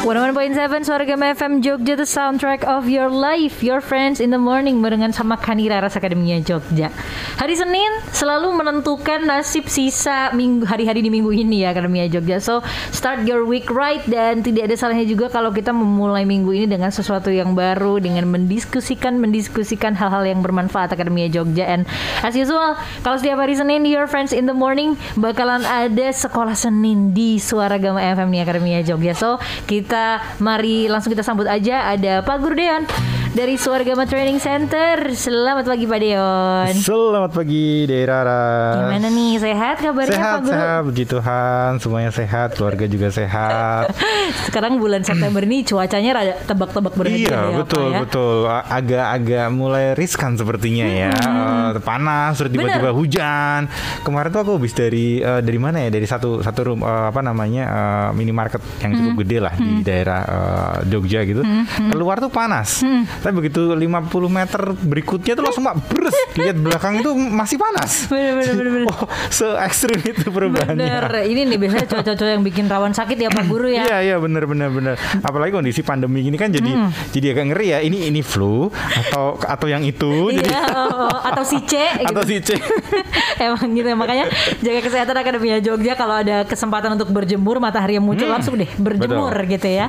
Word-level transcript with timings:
101.7 0.00 0.88
Suara 0.88 1.04
Gama 1.04 1.28
FM 1.36 1.60
Jogja 1.60 1.92
The 1.92 2.08
soundtrack 2.08 2.64
of 2.64 2.88
your 2.88 3.12
life 3.12 3.60
Your 3.60 3.84
friends 3.84 4.16
in 4.16 4.32
the 4.32 4.40
morning 4.40 4.80
Barengan 4.80 5.12
sama 5.12 5.36
Kanira 5.36 5.76
Ras 5.76 5.92
Akademia 5.92 6.40
Jogja. 6.40 6.88
Hari 7.36 7.52
Senin 7.52 8.00
selalu 8.08 8.48
menentukan 8.48 9.28
nasib 9.28 9.68
sisa 9.68 10.32
minggu 10.32 10.64
hari-hari 10.64 11.04
di 11.04 11.12
minggu 11.12 11.28
ini 11.36 11.68
ya 11.68 11.76
Akademia 11.76 12.08
Jogja. 12.08 12.40
So 12.40 12.64
start 12.96 13.28
your 13.28 13.44
week 13.44 13.68
right 13.68 14.00
Dan 14.08 14.40
tidak 14.40 14.72
ada 14.72 14.76
salahnya 14.80 15.04
juga 15.04 15.28
kalau 15.28 15.52
kita 15.52 15.68
memulai 15.68 16.24
minggu 16.24 16.48
ini 16.48 16.64
dengan 16.64 16.88
sesuatu 16.88 17.28
yang 17.28 17.52
baru 17.52 18.00
Dengan 18.00 18.24
mendiskusikan 18.32 19.20
Mendiskusikan 19.20 19.92
hal-hal 20.00 20.24
yang 20.24 20.40
bermanfaat 20.40 20.96
Akademia 20.96 21.28
Jogja. 21.28 21.68
And 21.68 21.84
as 22.24 22.32
usual 22.32 22.72
Kalau 23.04 23.20
setiap 23.20 23.36
hari 23.36 23.52
Senin 23.52 23.84
Your 23.84 24.08
friends 24.08 24.32
in 24.32 24.48
the 24.48 24.56
morning 24.56 24.96
Bakalan 25.20 25.60
ada 25.68 26.08
sekolah 26.08 26.56
Senin 26.56 27.12
di 27.12 27.36
Suara 27.36 27.76
Gama 27.76 28.00
FM 28.00 28.32
nih 28.32 28.48
Akademia 28.48 28.80
Jogja. 28.80 29.12
So 29.12 29.36
kita 29.68 29.89
mari 30.38 30.86
langsung 30.86 31.10
kita 31.10 31.26
sambut 31.26 31.46
aja 31.50 31.90
ada 31.90 32.22
Pak 32.22 32.36
Guru 32.38 32.54
Deon 32.54 32.84
dari 33.30 33.54
Suargama 33.54 34.10
Training 34.10 34.42
Center. 34.42 35.14
Selamat 35.14 35.62
pagi 35.62 35.86
Pak 35.86 35.98
Deon. 36.02 36.72
Selamat 36.82 37.30
pagi 37.30 37.86
Deirara. 37.86 38.74
Gimana 38.74 39.06
nih 39.06 39.38
sehat 39.38 39.76
kabarnya 39.78 40.18
sehat, 40.18 40.34
Pak 40.34 40.40
Guru? 40.42 40.50
Sehat, 40.50 40.80
puji 40.90 41.04
Tuhan, 41.06 41.70
semuanya 41.78 42.10
sehat, 42.10 42.48
keluarga 42.58 42.84
juga 42.90 43.08
sehat. 43.14 43.94
Sekarang 44.50 44.82
bulan 44.82 45.06
September 45.06 45.46
ini 45.46 45.62
cuacanya 45.62 46.10
rada 46.10 46.34
tebak-tebak 46.42 46.94
berhenti 46.98 47.30
iya, 47.30 47.54
ya, 47.54 47.58
betul, 47.62 47.88
ya? 47.94 47.98
betul. 48.02 48.36
Agak-agak 48.50 49.46
mulai 49.54 49.84
riskan 49.94 50.34
sepertinya 50.34 50.86
ya. 50.90 51.14
Uh, 51.14 51.78
panas, 51.86 52.34
terus 52.34 52.50
tiba-tiba 52.50 52.90
hujan. 52.90 53.70
Kemarin 54.02 54.28
tuh 54.34 54.40
aku 54.42 54.52
habis 54.58 54.74
dari 54.74 55.22
uh, 55.22 55.38
dari 55.38 55.58
mana 55.62 55.86
ya? 55.86 55.90
Dari 55.94 56.06
satu 56.06 56.42
satu 56.42 56.60
room 56.66 56.80
uh, 56.82 57.14
apa 57.14 57.22
namanya 57.22 57.64
uh, 57.70 58.08
minimarket 58.10 58.58
yang 58.82 58.98
cukup 58.98 59.22
gede 59.22 59.38
lah 59.38 59.54
di 59.54 59.86
daerah 59.86 60.20
uh, 60.26 60.76
Jogja 60.90 61.22
gitu. 61.22 61.46
Keluar 61.94 62.18
tuh 62.18 62.32
panas. 62.32 62.82
Tapi 63.20 63.32
begitu 63.36 63.72
50 63.72 63.80
meter 64.28 64.62
berikutnya 64.74 65.32
tuh 65.36 65.44
langsung 65.44 65.64
mak 65.64 65.76
beres. 65.86 66.16
Lihat 66.34 66.56
belakang 66.56 67.00
itu 67.00 67.10
masih 67.12 67.56
panas. 67.56 68.08
Bener, 68.08 68.32
bener, 68.36 68.54
bener, 68.56 68.70
bener. 68.72 68.88
Oh, 69.00 69.06
se 69.28 69.46
ekstrim 69.60 70.00
itu 70.02 70.28
perubahannya. 70.28 70.76
Bener, 70.76 71.04
ini 71.28 71.46
nih 71.46 71.58
biasanya 71.60 71.86
cuaca-cuaca 71.86 72.32
yang 72.32 72.42
bikin 72.42 72.64
rawan 72.66 72.90
sakit 72.90 73.16
ya 73.16 73.30
Pak 73.30 73.44
Guru 73.46 73.68
ya. 73.70 73.86
Iya 73.86 73.98
iya 74.02 74.16
benar 74.16 74.44
benar 74.44 74.68
benar. 74.72 74.94
Apalagi 75.20 75.52
kondisi 75.52 75.80
pandemi 75.80 76.24
ini 76.24 76.34
kan 76.34 76.50
jadi 76.50 76.90
jadi 77.12 77.36
agak 77.36 77.44
ngeri 77.54 77.66
ya. 77.70 77.78
Ini 77.80 78.08
ini 78.08 78.20
flu 78.20 78.66
atau 78.72 79.36
atau 79.38 79.66
yang 79.68 79.84
itu. 79.84 80.32
jadi 80.32 80.48
Iya, 80.50 80.62
oh, 80.74 81.06
oh. 81.06 81.16
atau 81.22 81.44
si 81.44 81.60
C 81.64 81.76
atau 82.08 82.24
gitu. 82.26 82.56
si 82.56 82.56
C. 82.56 82.60
Emang 83.44 83.72
gitu 83.72 83.88
ya 83.88 83.96
makanya 83.96 84.26
jaga 84.60 84.80
kesehatan 84.80 85.16
Akademia 85.16 85.58
Jogja 85.60 85.94
kalau 85.94 86.20
ada 86.20 86.44
kesempatan 86.44 86.96
untuk 86.96 87.08
berjemur 87.08 87.56
matahari 87.56 87.96
yang 87.96 88.04
muncul 88.04 88.28
langsung 88.28 88.56
deh 88.56 88.68
berjemur 88.76 89.32
Betul. 89.32 89.52
gitu 89.56 89.68
ya. 89.70 89.86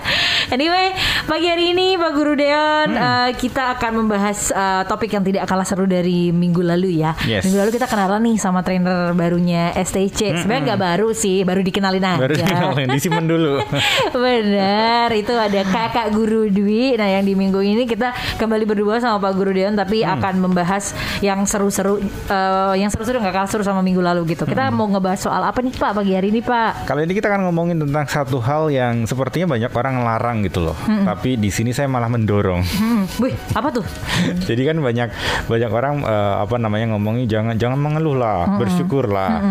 Anyway, 0.51 0.91
pagi 1.25 1.47
hari 1.47 1.71
ini 1.71 1.95
Pak 1.95 2.11
Guru 2.11 2.35
Deon 2.35 2.89
Hmm. 2.91 2.97
Kita 3.31 3.75
akan 3.75 3.91
membahas 3.99 4.49
eh, 4.49 4.83
topik 4.85 5.11
yang 5.11 5.21
tidak 5.21 5.45
kalah 5.45 5.63
seru 5.63 5.85
dari 5.85 6.29
minggu 6.29 6.61
lalu 6.61 6.97
ya. 6.97 7.13
Yes. 7.23 7.45
Minggu 7.45 7.57
lalu 7.59 7.71
kita 7.71 7.85
kenalan 7.85 8.21
nih 8.23 8.37
sama 8.37 8.61
trainer 8.61 9.13
barunya 9.13 9.69
STC. 9.73 10.39
Sebenarnya 10.39 10.73
nggak 10.73 10.81
baru 10.81 11.09
sih, 11.11 11.41
baru 11.41 11.61
dikenalin 11.61 11.99
aja. 11.99 12.09
Hmm, 12.11 12.21
Baru 12.21 12.33
dikenalin, 12.35 12.87
disimpan 12.89 13.25
dulu. 13.25 13.53
Benar, 14.15 15.09
itu 15.11 15.33
ada 15.33 15.61
kakak 15.63 16.07
guru 16.11 16.47
Dwi. 16.47 16.93
Nah, 16.93 17.09
yang 17.09 17.23
di 17.23 17.33
minggu 17.33 17.59
ini 17.59 17.83
kita 17.83 18.11
kembali 18.37 18.63
berdua 18.63 18.97
sama 18.97 19.17
Pak 19.19 19.33
Guru 19.33 19.51
Deon, 19.51 19.73
tapi 19.73 20.01
Hmm. 20.01 20.17
akan 20.17 20.33
membahas 20.41 20.91
yang 21.19 21.43
seru-seru, 21.43 21.99
eh, 22.27 22.73
yang 22.75 22.87
seru-seru 22.87 23.17
nggak 23.17 23.33
kalah 23.33 23.49
seru 23.49 23.61
sama 23.61 23.79
minggu 23.79 23.99
lalu 23.99 24.23
gitu. 24.29 24.43
Kita 24.43 24.67
Hmm. 24.67 24.75
mau 24.75 24.87
ngebahas 24.87 25.19
soal 25.19 25.41
apa 25.41 25.59
nih 25.59 25.73
Pak 25.73 25.91
pagi 25.93 26.13
hari 26.13 26.29
ini 26.29 26.41
Pak? 26.41 26.85
Kali 26.85 27.03
ini 27.03 27.13
kita 27.13 27.27
akan 27.27 27.41
ngomongin 27.45 27.77
tentang 27.77 28.05
satu 28.05 28.37
hal 28.39 28.69
yang 28.69 29.03
sepertinya 29.03 29.51
banyak 29.51 29.71
orang 29.71 29.95
larang 30.01 30.37
gitu 30.41 30.61
loh. 30.61 30.75
Tapi 30.81 31.35
di 31.35 31.49
sini 31.49 31.71
saya 31.71 31.85
malah 31.85 32.07
mendorong. 32.07 32.61
Hmm, 32.61 33.03
wih, 33.19 33.35
apa 33.51 33.67
tuh? 33.73 33.85
Jadi 34.47 34.61
kan 34.63 34.77
banyak 34.79 35.09
banyak 35.49 35.71
orang 35.71 36.05
eh, 36.05 36.35
apa 36.39 36.55
namanya 36.55 36.95
ngomongin 36.95 37.27
jangan 37.27 37.55
jangan 37.59 37.79
mengeluh 37.81 38.15
lah, 38.15 38.55
bersyukur 38.55 39.09
lah. 39.11 39.41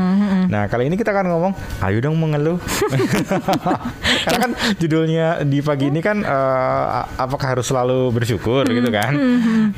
Nah 0.49 0.71
kali 0.71 0.89
ini 0.89 0.97
kita 0.97 1.13
akan 1.13 1.27
ngomong, 1.29 1.53
ayo 1.85 1.99
dong 2.01 2.17
mengeluh. 2.17 2.57
Karena 4.25 4.39
kan 4.49 4.53
judulnya 4.81 5.27
di 5.47 5.59
pagi 5.65 5.89
ini 5.89 6.01
kan 6.05 6.23
eh, 6.25 6.87
apakah 7.17 7.57
harus 7.57 7.67
selalu 7.69 8.13
bersyukur 8.15 8.65
gitu 8.69 8.89
kan? 8.93 9.13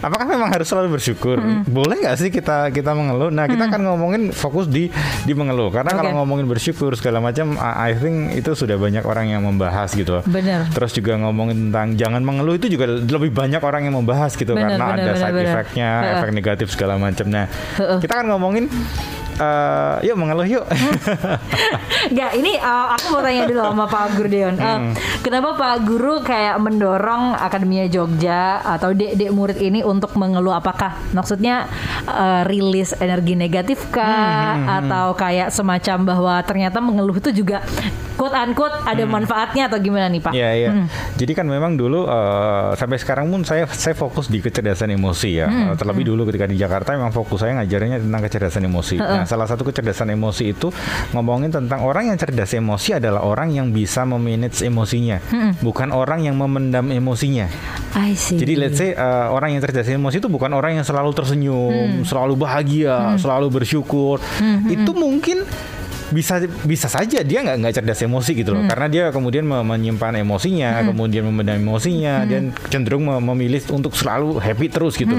Apakah 0.01 0.27
memang 0.27 0.51
harus 0.51 0.67
selalu 0.69 0.99
bersyukur? 0.99 1.39
Boleh 1.69 2.03
nggak 2.03 2.17
sih 2.19 2.29
kita 2.29 2.71
kita 2.75 2.93
mengeluh? 2.93 3.31
Nah 3.31 3.47
kita 3.47 3.69
akan 3.69 3.81
ngomongin 3.93 4.23
fokus 4.35 4.67
di 4.69 4.89
di 5.27 5.33
mengeluh. 5.33 5.71
Karena 5.71 5.95
Oke. 5.95 5.99
kalau 6.03 6.11
ngomongin 6.23 6.47
bersyukur 6.49 6.95
segala 6.99 7.23
macam, 7.23 7.57
I 7.61 7.95
think 7.97 8.37
itu 8.37 8.53
sudah 8.53 8.77
banyak 8.77 9.05
orang 9.07 9.31
yang 9.31 9.43
membahas 9.47 9.93
gitu. 9.95 10.21
Bener. 10.27 10.69
Terus 10.73 10.93
juga 10.97 11.19
ngomongin 11.21 11.71
tentang 11.71 11.95
jangan 11.97 12.23
mengeluh 12.23 12.57
itu 12.59 12.67
juga 12.69 12.89
lebih 12.89 13.33
banyak 13.33 13.63
orang 13.63 13.89
yang 13.89 13.97
membahas 13.97 14.35
gitu 14.35 14.53
Bener, 14.55 14.77
karena 14.77 14.85
bener, 14.85 14.97
ada 14.99 15.13
bener, 15.13 15.23
side 15.23 15.41
effect-nya, 15.47 15.91
efek 16.19 16.31
negatif 16.35 16.67
segala 16.73 16.95
macam. 16.99 17.27
Nah, 17.29 17.47
Heeh. 17.79 17.99
kita 18.01 18.23
kan 18.23 18.27
ngomongin 18.29 18.67
eh, 19.43 20.07
yuk 20.07 20.17
mengeluh 20.17 20.47
yuk. 20.47 20.65
Enggak, 22.13 22.31
ini 22.35 22.59
uh, 22.59 22.95
aku 22.95 23.05
mau 23.15 23.21
tanya 23.23 23.43
dulu 23.47 23.61
sama 23.63 23.85
Pak 23.87 24.05
Guru 24.15 24.29
Deon. 24.29 24.55
Uh, 24.59 24.71
Hmm. 24.73 24.97
Kenapa 25.21 25.55
Pak 25.55 25.85
Guru 25.85 26.25
kayak 26.25 26.57
mendorong 26.59 27.37
Akademia 27.37 27.87
Jogja 27.87 28.59
atau 28.65 28.91
dek-dek 28.91 29.31
murid 29.31 29.59
ini 29.61 29.85
untuk 29.85 30.17
mengeluh 30.17 30.57
apakah 30.57 30.97
maksudnya 31.13 31.69
uh, 32.09 32.43
rilis 32.49 32.97
energi 32.99 33.37
negatif 33.37 33.91
kah 33.91 34.11
Hmm, 34.53 34.69
atau 34.69 35.15
kayak 35.15 35.53
semacam 35.53 35.99
bahwa 36.03 36.35
ternyata 36.43 36.79
mengeluh 36.81 37.17
itu 37.17 37.31
juga 37.33 37.63
quote 38.23 38.39
unquote 38.39 38.77
ada 38.87 39.03
manfaatnya 39.03 39.67
atau 39.67 39.83
gimana 39.83 40.07
nih 40.07 40.23
Pak? 40.23 40.31
Hmm. 40.31 40.39
Iya 40.39 40.51
iya. 40.55 40.71
Jadi 41.19 41.33
kan 41.35 41.43
memang 41.51 41.75
dulu 41.75 42.07
eh, 42.07 42.79
sampai 42.79 43.03
sekarang 43.03 43.27
pun 43.27 43.43
saya 43.43 43.67
saya 43.67 43.99
fokus 43.99 44.31
di 44.31 44.39
kecerdasan 44.39 44.95
emosi 44.95 45.31
ya. 45.43 45.51
Hmm, 45.51 45.75
Eh, 45.75 45.75
terlebih 45.75 46.07
dulu 46.07 46.31
ketika 46.31 46.47
di 46.47 46.55
Jakarta 46.55 46.95
memang 46.95 47.11
fokus 47.11 47.43
saya 47.43 47.59
ngajarnya 47.59 47.99
tentang 47.99 48.23
kecerdasan 48.23 48.63
emosi. 48.63 49.03
Nah, 49.03 49.27
salah 49.27 49.51
satu 49.51 49.67
kecerdasan 49.67 50.15
emosi 50.15 50.55
itu 50.55 50.71
ngomongin 51.11 51.51
tentang 51.51 51.83
orang 51.83 52.15
yang 52.15 52.19
cerdas 52.21 52.55
emosi 52.55 53.03
adalah 53.03 53.27
orang 53.27 53.51
yang 53.51 53.75
bisa 53.75 54.07
memanage 54.07 54.63
emosinya, 54.63 55.19
bukan 55.59 55.91
orang 55.91 56.23
yang 56.23 56.39
memendam 56.39 56.87
emosinya. 56.93 57.51
I 57.97 58.15
see. 58.15 58.39
Jadi 58.39 58.55
let's 58.55 58.79
say 58.79 58.95
uh, 58.95 59.33
orang 59.33 59.57
yang 59.57 59.61
cerdas 59.65 59.89
emosi 59.89 60.21
itu 60.21 60.29
bukan 60.29 60.53
orang 60.53 60.79
yang 60.79 60.87
selalu 60.87 61.11
tersenyum, 61.11 62.05
selalu 62.05 62.39
bahagia, 62.39 63.17
selalu 63.17 63.49
bersyukur. 63.51 64.21
Itu 64.69 64.93
mungkin 64.93 65.43
bisa 66.13 66.39
bisa 66.69 66.87
saja 66.87 67.25
dia 67.25 67.41
nggak 67.41 67.57
nggak 67.65 67.75
cerdas 67.81 68.05
emosi 68.05 68.37
gitu 68.37 68.53
loh. 68.53 68.69
Karena 68.69 68.87
dia 68.93 69.05
kemudian 69.09 69.49
me- 69.49 69.65
menyimpan 69.65 70.21
emosinya 70.21 70.85
kemudian 70.85 71.25
memendam 71.25 71.57
emosinya 71.57 72.29
dan 72.29 72.43
cenderung 72.69 73.09
me- 73.09 73.23
memilih 73.33 73.65
untuk 73.73 73.97
selalu 73.97 74.37
happy 74.37 74.69
terus 74.69 74.95
gitu. 75.01 75.17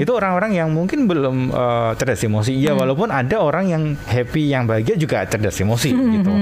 Itu 0.00 0.16
orang-orang 0.16 0.56
yang 0.56 0.72
mungkin 0.72 1.04
belum 1.04 1.52
uh, 1.52 1.92
cerdas 2.00 2.24
emosi. 2.24 2.56
Ya 2.56 2.72
walaupun 2.72 3.12
ada 3.12 3.36
orang 3.44 3.68
yang 3.68 3.82
happy 4.08 4.48
yang 4.48 4.64
bahagia 4.64 4.96
juga 4.96 5.28
cerdas 5.28 5.60
emosi 5.60 5.92
gitu. 5.92 6.32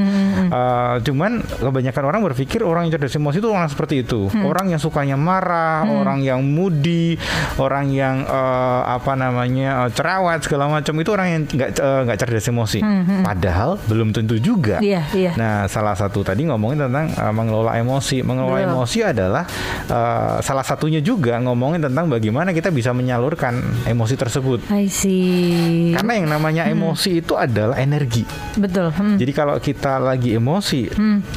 Uh, 0.51 1.03
cuman 1.03 1.43
kebanyakan 1.43 2.03
orang 2.07 2.21
berpikir 2.31 2.62
orang 2.62 2.87
yang 2.87 2.95
cerdas 2.95 3.19
emosi 3.19 3.43
itu 3.43 3.49
orang 3.51 3.67
seperti 3.67 4.07
itu. 4.07 4.31
Orang 4.47 4.71
yang 4.71 4.78
sukanya 4.78 5.19
marah 5.19 5.83
orang 5.91 6.22
yang 6.22 6.45
moody 6.45 7.19
orang 7.57 7.91
yang 7.91 8.22
uh, 8.28 8.87
apa 8.87 9.17
namanya 9.17 9.84
uh, 9.84 9.91
cerewet 9.91 10.45
segala 10.45 10.69
macam 10.71 10.95
itu 11.01 11.11
orang 11.11 11.28
yang 11.33 11.43
nggak 11.49 11.71
uh, 11.81 12.01
nggak 12.07 12.19
cerdas 12.21 12.47
emosi. 12.47 12.78
Padahal 13.25 13.80
belum 13.87 14.13
tentu 14.13 14.37
juga 14.41 14.81
Iya, 14.81 15.05
iya. 15.13 15.33
Nah, 15.37 15.69
salah 15.69 15.95
satu 15.95 16.25
tadi 16.25 16.49
ngomongin 16.49 16.89
tentang 16.89 17.13
uh, 17.15 17.33
mengelola 17.35 17.77
emosi. 17.77 18.25
Mengelola 18.25 18.59
Betul. 18.65 18.71
emosi 18.73 18.99
adalah 19.05 19.45
uh, 19.87 20.37
salah 20.41 20.65
satunya 20.65 21.05
juga 21.05 21.37
ngomongin 21.39 21.85
tentang 21.85 22.09
bagaimana 22.09 22.51
kita 22.51 22.73
bisa 22.73 22.91
menyalurkan 22.97 23.61
emosi 23.87 24.15
tersebut. 24.17 24.59
I 24.73 24.89
see. 24.89 25.93
Karena 25.95 26.13
yang 26.17 26.29
namanya 26.33 26.63
emosi 26.67 27.21
itu 27.21 27.37
adalah 27.37 27.77
energi. 27.79 28.25
Betul. 28.57 28.91
Hmm. 28.97 29.17
Jadi 29.21 29.33
kalau 29.37 29.57
kita 29.61 30.01
lagi 30.01 30.35
emosi, 30.35 30.91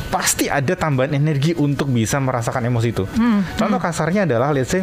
pasti 0.09 0.47
ada 0.47 0.73
tambahan 0.73 1.13
energi 1.13 1.53
untuk 1.53 1.91
bisa 1.91 2.17
merasakan 2.23 2.63
emosi 2.67 2.87
itu. 2.89 3.05
Contoh 3.59 3.79
kasarnya 3.79 4.25
adalah 4.25 4.55
let's 4.55 4.71
say 4.71 4.81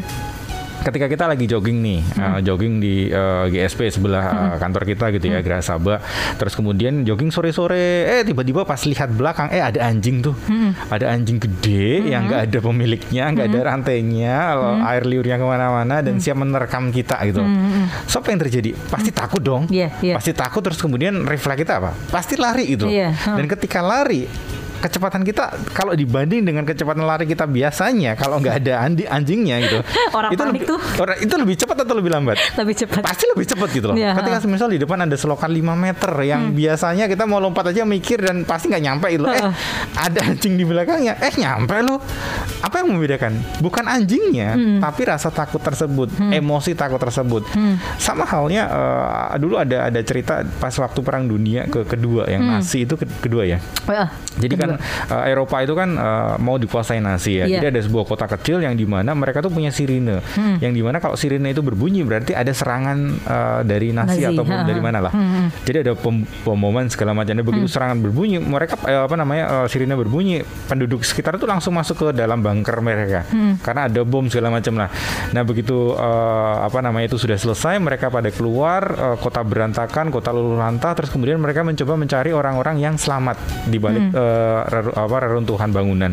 ketika 0.80 1.06
kita 1.06 1.24
lagi 1.28 1.44
jogging 1.44 1.78
nih, 1.84 2.00
uh, 2.16 2.38
jogging 2.40 2.80
di 2.80 3.08
uh, 3.12 3.46
GSP 3.46 3.92
sebelah 3.92 4.24
uh, 4.24 4.56
kantor 4.56 4.82
kita 4.88 5.12
gitu 5.14 5.30
ya, 5.30 5.44
Geraha 5.44 5.62
Sabah. 5.64 5.98
Terus 6.40 6.56
kemudian 6.56 7.04
jogging 7.04 7.30
sore-sore, 7.30 8.08
eh 8.08 8.22
tiba-tiba 8.24 8.64
pas 8.64 8.80
lihat 8.82 9.12
belakang, 9.12 9.52
eh 9.52 9.60
ada 9.60 9.86
anjing 9.86 10.24
tuh, 10.24 10.34
ada 10.88 11.12
anjing 11.12 11.38
gede 11.38 12.10
yang 12.10 12.26
nggak 12.26 12.50
ada 12.50 12.58
pemiliknya, 12.60 13.24
nggak 13.32 13.46
ada 13.52 13.60
rantainya, 13.74 14.36
lalu 14.56 14.74
air 14.88 15.04
liurnya 15.04 15.36
ke 15.36 15.46
mana-mana 15.46 15.96
dan 16.00 16.16
siap 16.18 16.36
menerkam 16.40 16.88
kita 16.90 17.20
gitu. 17.28 17.44
So 18.08 18.24
apa 18.24 18.32
yang 18.32 18.40
terjadi? 18.40 18.70
Pasti 18.88 19.10
takut 19.12 19.40
dong. 19.40 19.68
Iya, 19.68 19.92
iya. 20.00 20.14
Pasti 20.16 20.32
takut 20.32 20.64
terus 20.64 20.80
kemudian 20.80 21.24
refleks 21.28 21.60
kita 21.66 21.82
apa? 21.82 21.92
Pasti 22.08 22.40
lari 22.40 22.64
gitu. 22.72 22.88
Iya, 22.88 23.12
hmm. 23.12 23.36
Dan 23.36 23.44
ketika 23.50 23.84
lari 23.84 24.24
kecepatan 24.80 25.22
kita 25.22 25.44
kalau 25.70 25.92
dibanding 25.92 26.42
dengan 26.42 26.64
kecepatan 26.64 27.04
lari 27.04 27.24
kita 27.24 27.44
biasanya 27.44 28.16
kalau 28.16 28.36
nggak 28.36 28.60
ada 28.60 28.82
andi 28.82 29.04
anjingnya 29.04 29.56
gitu. 29.60 29.78
Orang 30.18 30.30
itu 30.30 30.40
panik 30.40 30.52
lebih, 30.56 30.60
tuh. 30.66 30.80
Orang 30.98 31.16
itu 31.18 31.34
lebih 31.36 31.56
cepat 31.56 31.76
atau 31.78 31.94
lebih 31.94 32.10
lambat? 32.10 32.36
Lebih 32.56 32.74
cepat. 32.76 33.00
Pasti 33.02 33.24
lebih 33.26 33.46
cepat 33.46 33.68
gitu 33.70 33.86
loh. 33.86 33.96
Iya, 33.96 34.12
Ketika 34.12 34.40
misal 34.46 34.68
di 34.68 34.78
depan 34.78 34.98
ada 35.00 35.14
selokan 35.14 35.48
5 35.48 35.60
meter 35.76 36.12
yang 36.22 36.42
Hmm. 36.42 36.56
biasanya 36.56 37.04
kita 37.06 37.24
mau 37.24 37.38
lompat 37.38 37.68
aja 37.68 37.84
mikir 37.84 38.20
dan 38.20 38.42
pasti 38.42 38.66
nggak 38.66 38.82
nyampe 38.82 39.06
gitu. 39.08 39.22
loh. 39.22 39.30
Eh, 39.30 39.52
ada 39.94 40.20
anjing 40.24 40.54
di 40.54 40.64
belakangnya. 40.64 41.20
Eh, 41.20 41.34
nyampe 41.36 41.76
loh. 41.80 42.00
Apa 42.60 42.80
yang 42.80 42.88
membedakan? 42.90 43.32
Bukan 43.58 43.84
anjingnya, 43.84 44.54
Hmm. 44.54 44.78
tapi 44.80 45.04
rasa 45.04 45.28
takut 45.28 45.60
tersebut, 45.60 46.08
emosi 46.30 46.72
takut 46.72 46.96
tersebut. 46.96 47.44
Hmm. 47.50 47.76
Sama 47.96 48.24
halnya 48.24 48.64
eh, 48.64 49.36
dulu 49.36 49.56
ada 49.56 49.86
ada 49.86 50.00
cerita 50.00 50.40
pas 50.56 50.72
waktu 50.72 51.00
perang 51.00 51.24
dunia 51.24 51.66
ke 51.66 51.84
kedua 51.84 52.24
yang 52.26 52.40
Hmm. 52.40 52.56
Nazi 52.56 52.82
itu 52.82 52.94
ke- 52.94 53.08
kedua 53.20 53.44
ya. 53.44 53.58
Wah, 53.84 54.08
Jadi 54.32 54.54
kan 54.56 54.69
eh, 54.78 55.30
Eropa 55.32 55.56
itu 55.64 55.74
kan 55.74 55.90
eh, 55.96 56.34
mau 56.38 56.60
dikuasai 56.60 57.00
Nazi 57.00 57.40
ya. 57.40 57.46
Iya. 57.46 57.58
Jadi 57.58 57.66
ada 57.76 57.80
sebuah 57.86 58.04
kota 58.04 58.26
kecil 58.28 58.62
yang 58.62 58.74
di 58.76 58.84
mana 58.84 59.16
mereka 59.16 59.40
tuh 59.40 59.50
punya 59.50 59.72
sirine. 59.72 60.20
Hmm. 60.36 60.60
Yang 60.60 60.72
di 60.76 60.82
mana 60.84 60.98
kalau 61.00 61.16
sirine 61.16 61.50
itu 61.50 61.62
berbunyi 61.64 62.04
berarti 62.04 62.36
ada 62.36 62.52
serangan 62.52 62.98
eh, 63.20 63.60
dari 63.64 63.90
Nazi, 63.90 64.22
Nazi, 64.22 64.30
ataupun 64.34 64.56
dari 64.66 64.80
mana 64.82 64.98
lah. 65.08 65.12
Hmm, 65.12 65.28
hmm. 65.28 65.46
Jadi 65.64 65.76
ada 65.88 65.92
pem 65.96 66.26
pemboman 66.44 66.86
segala 66.92 67.16
macam. 67.16 67.32
Dan 67.32 67.46
begitu 67.46 67.66
serangan 67.70 67.98
berbunyi, 68.02 68.38
mereka 68.42 68.76
eh, 68.84 69.02
apa 69.06 69.14
namanya 69.16 69.64
eh, 69.64 69.66
sirine 69.70 69.94
berbunyi, 69.96 70.44
penduduk 70.68 71.02
sekitar 71.06 71.38
itu 71.40 71.46
langsung 71.48 71.72
masuk 71.74 71.96
ke 71.96 72.06
dalam 72.12 72.42
bunker 72.44 72.76
mereka. 72.84 73.24
Hmm. 73.30 73.56
Karena 73.62 73.88
ada 73.88 74.00
bom 74.04 74.26
segala 74.28 74.50
macam 74.50 74.76
lah. 74.76 74.88
Nah 75.32 75.42
begitu 75.46 75.94
eh, 75.96 76.54
apa 76.60 76.78
namanya 76.84 77.10
itu 77.10 77.18
sudah 77.18 77.38
selesai, 77.38 77.78
mereka 77.80 78.12
pada 78.12 78.28
keluar 78.28 78.82
eh, 78.90 79.16
kota 79.16 79.40
berantakan, 79.40 80.12
kota 80.12 80.30
luluh 80.34 80.58
lantah. 80.60 80.92
Terus 80.92 81.10
kemudian 81.14 81.40
mereka 81.40 81.64
mencoba 81.64 81.96
mencari 81.96 82.30
orang-orang 82.34 82.76
yang 82.82 82.94
selamat 83.00 83.36
di 83.70 83.78
balik 83.80 84.10
eh, 84.10 84.10
reru- 84.10 84.59
apa 84.68 85.16
reruntuhan 85.24 85.70
bangunan. 85.70 86.10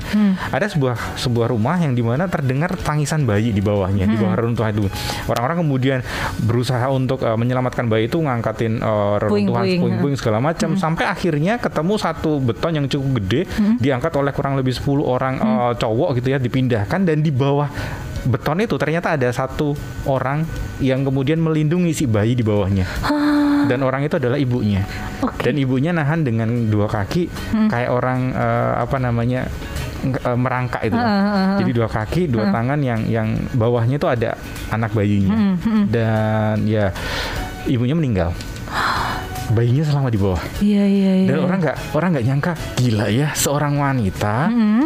Ada 0.51 0.71
sebuah 0.71 1.19
sebuah 1.19 1.51
rumah 1.51 1.79
yang 1.81 1.93
di 1.93 2.03
mana 2.05 2.29
terdengar 2.29 2.75
tangisan 2.79 3.27
bayi 3.27 3.51
di 3.51 3.59
bawahnya, 3.59 4.07
di 4.07 4.17
bawah 4.17 4.35
reruntuhan 4.37 4.71
itu. 4.75 4.87
Orang-orang 5.27 5.63
kemudian 5.65 5.99
berusaha 6.43 6.87
untuk 6.91 7.23
eh, 7.23 7.37
menyelamatkan 7.37 7.85
bayi 7.87 8.07
itu, 8.07 8.19
ngangkatin 8.21 8.79
eh, 8.79 9.15
reruntuhan 9.21 9.65
Puing-puing, 9.77 10.15
segala 10.17 10.39
macam 10.39 10.79
sampai 10.79 11.05
akhirnya 11.09 11.59
ketemu 11.59 11.93
satu 11.99 12.39
beton 12.41 12.73
yang 12.77 12.87
cukup 12.87 13.21
gede 13.23 13.49
diangkat 13.77 14.13
oleh 14.15 14.31
kurang 14.31 14.55
lebih 14.55 14.73
10 14.73 15.03
orang 15.03 15.33
eh, 15.39 15.73
cowok 15.77 16.19
gitu 16.21 16.27
ya 16.33 16.39
dipindahkan 16.41 17.03
dan 17.03 17.21
di 17.21 17.31
bawah 17.33 17.69
beton 18.27 18.59
itu 18.59 18.75
ternyata 18.75 19.15
ada 19.15 19.29
satu 19.31 19.77
orang 20.03 20.43
yang 20.83 21.07
kemudian 21.07 21.39
melindungi 21.39 21.95
si 21.95 22.05
bayi 22.05 22.35
di 22.35 22.43
bawahnya 22.43 22.83
dan 23.67 23.79
orang 23.83 24.01
itu 24.07 24.15
adalah 24.17 24.37
ibunya. 24.39 24.83
Oke. 25.17 25.49
dan 25.49 25.57
ibunya 25.57 25.91
nahan 25.93 26.21
dengan 26.21 26.69
dua 26.69 26.85
kaki 26.85 27.29
kayak 27.73 27.89
orang 27.89 28.31
eh, 28.33 28.73
apa 28.81 28.97
namanya 29.01 29.49
eh, 30.05 30.37
merangkak 30.37 30.85
itu. 30.85 30.93
Heeh, 30.93 31.05
heeh, 31.05 31.33
heeh. 31.33 31.57
jadi 31.63 31.71
dua 31.73 31.87
kaki 31.89 32.21
dua 32.29 32.45
tangan 32.53 32.79
yang 32.81 33.01
yang 33.09 33.27
bawahnya 33.57 33.97
itu 33.97 34.07
ada 34.07 34.37
anak 34.69 34.93
bayinya. 34.93 35.57
Dan 35.89 36.63
ya 36.69 36.93
ibunya 37.67 37.95
meninggal 37.97 38.31
bayinya 39.53 39.83
selama 39.85 40.09
di 40.11 40.19
bawah. 40.19 40.41
Iya 40.59 40.83
iya 40.87 41.11
iya. 41.23 41.27
dan 41.29 41.37
orang 41.47 41.59
nggak 41.63 41.77
orang 41.95 42.09
nggak 42.15 42.25
nyangka 42.25 42.51
gila 42.79 43.07
ya 43.11 43.27
seorang 43.35 43.73
wanita 43.79 44.35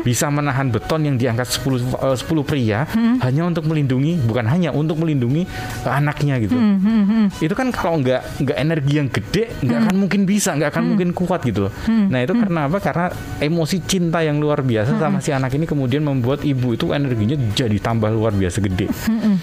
bisa 0.02 0.28
menahan 0.30 0.68
beton 0.70 1.02
yang 1.06 1.16
diangkat 1.18 1.48
10 1.48 2.02
eh, 2.02 2.18
10 2.18 2.50
pria 2.50 2.80
hanya 3.22 3.42
untuk 3.46 3.66
melindungi 3.66 4.22
bukan 4.22 4.46
hanya 4.50 4.70
untuk 4.74 5.02
melindungi 5.02 5.46
eh, 5.86 5.92
anaknya 5.92 6.38
gitu. 6.42 6.56
Itu 7.42 7.54
kan 7.58 7.74
kalau 7.74 8.02
nggak 8.02 8.44
nggak 8.46 8.58
energi 8.58 8.94
yang 8.98 9.08
gede 9.10 9.44
nggak 9.62 9.80
akan 9.88 9.96
mungkin 9.98 10.22
bisa 10.26 10.54
nggak 10.58 10.70
akan 10.74 10.84
mungkin 10.94 11.10
kuat 11.16 11.42
gitu 11.46 11.70
loh. 11.70 11.74
Nah 11.88 12.20
itu 12.22 12.34
karena 12.36 12.68
apa? 12.70 12.78
Karena 12.82 13.08
emosi 13.42 13.78
cinta 13.86 14.22
yang 14.22 14.38
luar 14.42 14.62
biasa 14.62 14.98
sama 14.98 15.22
si 15.24 15.34
anak 15.34 15.54
ini 15.58 15.66
kemudian 15.66 16.06
membuat 16.06 16.46
ibu 16.46 16.74
itu 16.76 16.94
energinya 16.94 17.38
jadi 17.54 17.78
tambah 17.82 18.10
luar 18.12 18.34
biasa 18.36 18.62
gede. 18.62 18.88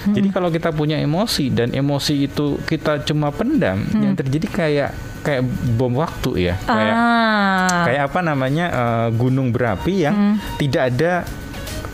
Jadi 0.08 0.28
kalau 0.30 0.48
kita 0.52 0.70
punya 0.74 0.98
emosi 0.98 1.50
dan 1.52 1.74
emosi 1.74 2.28
itu 2.30 2.58
kita 2.64 3.02
cuma 3.06 3.30
pendam, 3.32 3.82
yang 3.98 4.14
terjadi 4.14 4.46
kayak 4.48 4.90
kayak 5.22 5.42
bom 5.74 5.94
waktu 5.98 6.52
ya, 6.52 6.54
kayak 6.62 6.94
ah. 6.94 7.84
kayak 7.86 8.02
apa 8.12 8.20
namanya 8.22 8.66
eh, 8.70 9.08
gunung 9.16 9.52
berapi 9.52 10.08
yang 10.08 10.38
tidak 10.56 10.82
ada 10.94 11.12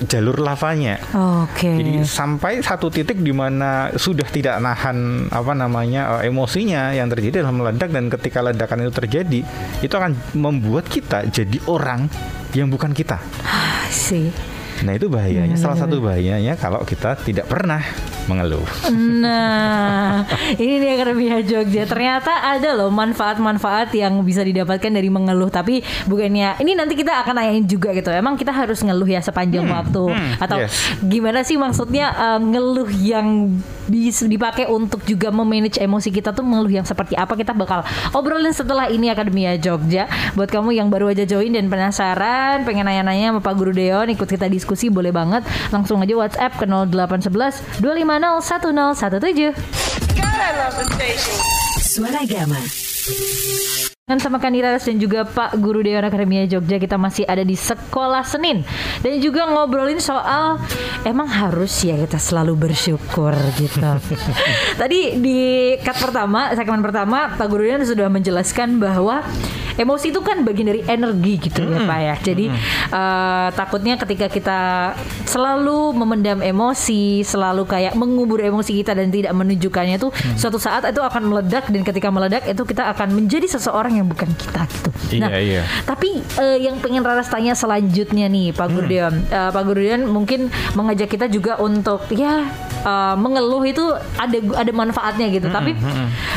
jalur 0.04 0.36
lavanya. 0.42 0.98
Oke. 1.42 1.70
Jadi 1.70 2.02
sampai 2.04 2.60
satu 2.60 2.90
titik 2.90 3.18
di 3.22 3.30
mana 3.30 3.94
sudah 3.94 4.26
tidak 4.28 4.58
nahan 4.60 5.30
apa 5.30 5.52
namanya 5.54 6.20
eh, 6.20 6.28
emosinya 6.28 6.92
yang 6.92 7.08
terjadi 7.08 7.42
adalah 7.44 7.54
meledak 7.54 7.90
dan 7.90 8.04
ketika 8.10 8.38
ledakan 8.44 8.84
itu 8.86 8.92
terjadi 8.92 9.40
itu 9.80 9.94
akan 9.94 10.12
membuat 10.36 10.90
kita 10.90 11.26
jadi 11.30 11.58
orang 11.70 12.10
yang 12.54 12.70
bukan 12.70 12.94
kita. 12.94 13.18
Ah, 13.46 13.86
sih. 13.90 14.53
Nah 14.84 14.92
itu 14.92 15.08
bahayanya. 15.08 15.56
Salah 15.56 15.80
satu 15.80 16.04
bahayanya 16.04 16.60
kalau 16.60 16.84
kita 16.84 17.16
tidak 17.24 17.48
pernah 17.48 17.80
mengeluh. 18.28 18.64
Nah, 18.92 20.24
ini 20.62 20.80
dia 20.80 20.96
Akademia 20.96 21.40
Jogja. 21.40 21.84
Ternyata 21.88 22.44
ada 22.44 22.76
loh 22.76 22.92
manfaat-manfaat 22.92 23.92
yang 23.96 24.20
bisa 24.24 24.44
didapatkan 24.44 24.92
dari 24.92 25.08
mengeluh. 25.08 25.48
Tapi 25.48 25.80
bukannya 26.08 26.60
ini 26.60 26.76
nanti 26.76 26.96
kita 26.96 27.24
akan 27.24 27.34
nanyain 27.40 27.64
juga 27.64 27.96
gitu. 27.96 28.12
Emang 28.12 28.36
kita 28.36 28.52
harus 28.52 28.84
ngeluh 28.84 29.08
ya 29.08 29.24
sepanjang 29.24 29.64
waktu 29.68 30.04
hmm, 30.12 30.44
atau 30.44 30.60
yes. 30.60 31.00
gimana 31.00 31.40
sih 31.40 31.56
maksudnya 31.56 32.12
eh, 32.12 32.40
ngeluh 32.40 32.88
yang 32.92 33.56
bisa 33.84 34.24
dipakai 34.24 34.64
untuk 34.68 35.04
juga 35.04 35.28
memanage 35.28 35.76
emosi 35.76 36.08
kita 36.08 36.32
tuh 36.32 36.40
mengeluh 36.40 36.72
yang 36.72 36.86
seperti 36.88 37.12
apa 37.20 37.36
kita 37.36 37.52
bakal 37.52 37.84
obrolin 38.16 38.52
setelah 38.52 38.88
ini 38.88 39.08
Akademia 39.12 39.56
Jogja. 39.60 40.08
Buat 40.36 40.52
kamu 40.52 40.76
yang 40.76 40.88
baru 40.92 41.12
aja 41.12 41.24
join 41.28 41.52
dan 41.52 41.68
penasaran, 41.68 42.64
pengen 42.64 42.88
nanya-nanya 42.88 43.36
sama 43.36 43.40
Pak 43.44 43.54
Guru 43.56 43.72
Deon, 43.76 44.08
ikut 44.12 44.28
kita 44.28 44.48
diskusi 44.48 44.73
boleh 44.90 45.14
banget. 45.14 45.42
Langsung 45.70 46.02
aja 46.02 46.14
WhatsApp 46.18 46.58
ke 46.58 46.66
0811 46.66 47.62
250 47.80 48.74
1017. 48.74 49.54
Suara 51.78 52.26
Gama. 52.26 52.58
Dan 54.04 54.20
sama 54.20 54.36
Kaniras 54.36 54.84
dan 54.84 55.00
juga 55.00 55.24
Pak 55.24 55.56
Guru 55.64 55.80
Dewan 55.80 56.04
Akademia 56.04 56.44
Jogja 56.44 56.76
kita 56.76 57.00
masih 57.00 57.24
ada 57.24 57.40
di 57.40 57.56
Sekolah 57.56 58.20
Senin 58.20 58.60
dan 59.00 59.16
juga 59.16 59.48
ngobrolin 59.48 59.96
soal 59.96 60.60
emang 61.08 61.24
harus 61.24 61.72
ya 61.80 61.96
kita 61.96 62.20
selalu 62.20 62.68
bersyukur 62.68 63.32
gitu. 63.56 63.80
Tadi 64.84 65.16
di 65.24 65.40
cut 65.80 65.96
pertama, 65.96 66.52
segmen 66.52 66.84
pertama 66.84 67.32
Pak 67.32 67.48
Guru 67.48 67.64
Dewan 67.64 67.88
sudah 67.88 68.12
menjelaskan 68.12 68.76
bahwa 68.76 69.24
emosi 69.80 70.12
itu 70.12 70.20
kan 70.20 70.44
bagian 70.44 70.68
dari 70.68 70.84
energi 70.84 71.34
gitu 71.48 71.64
ya 71.64 71.88
Pak 71.88 71.98
ya. 72.04 72.14
Jadi 72.20 72.46
eh, 72.92 73.48
takutnya 73.56 73.96
ketika 73.96 74.28
kita 74.28 74.60
selalu 75.24 75.96
memendam 75.96 76.44
emosi, 76.44 77.24
selalu 77.24 77.64
kayak 77.64 77.96
mengubur 77.96 78.36
emosi 78.44 78.84
kita 78.84 78.92
dan 78.92 79.08
tidak 79.08 79.32
menunjukkannya 79.32 79.96
tuh 79.96 80.12
suatu 80.36 80.60
saat 80.60 80.84
itu 80.92 81.00
akan 81.00 81.24
meledak 81.24 81.72
dan 81.72 81.80
ketika 81.80 82.12
meledak 82.12 82.44
itu 82.44 82.68
kita 82.68 82.92
akan 82.92 83.16
menjadi 83.16 83.48
seseorang 83.48 83.93
yang 83.94 84.06
bukan 84.06 84.30
kita 84.32 84.62
gitu. 84.66 84.88
Iya, 85.14 85.38
iya. 85.38 85.62
Tapi 85.84 86.10
eh, 86.36 86.58
yang 86.60 86.78
pengen 86.78 87.00
Raras 87.00 87.26
tanya 87.26 87.54
selanjutnya 87.54 88.26
nih 88.26 88.50
Pak 88.50 88.66
Hmm. 88.66 88.74
Gurdian, 88.74 89.14
Eh, 89.24 89.50
Pak 89.50 89.62
Gurdian 89.62 90.02
mungkin 90.04 90.46
mengajak 90.72 91.08
kita 91.08 91.26
juga 91.26 91.56
untuk 91.56 92.04
ya 92.10 92.48
eh, 92.84 93.14
mengeluh 93.16 93.64
itu 93.64 93.84
ada 94.14 94.36
ada 94.54 94.72
manfaatnya 94.72 95.26
gitu. 95.30 95.46
Hmm, 95.46 95.54
Tapi 95.54 95.70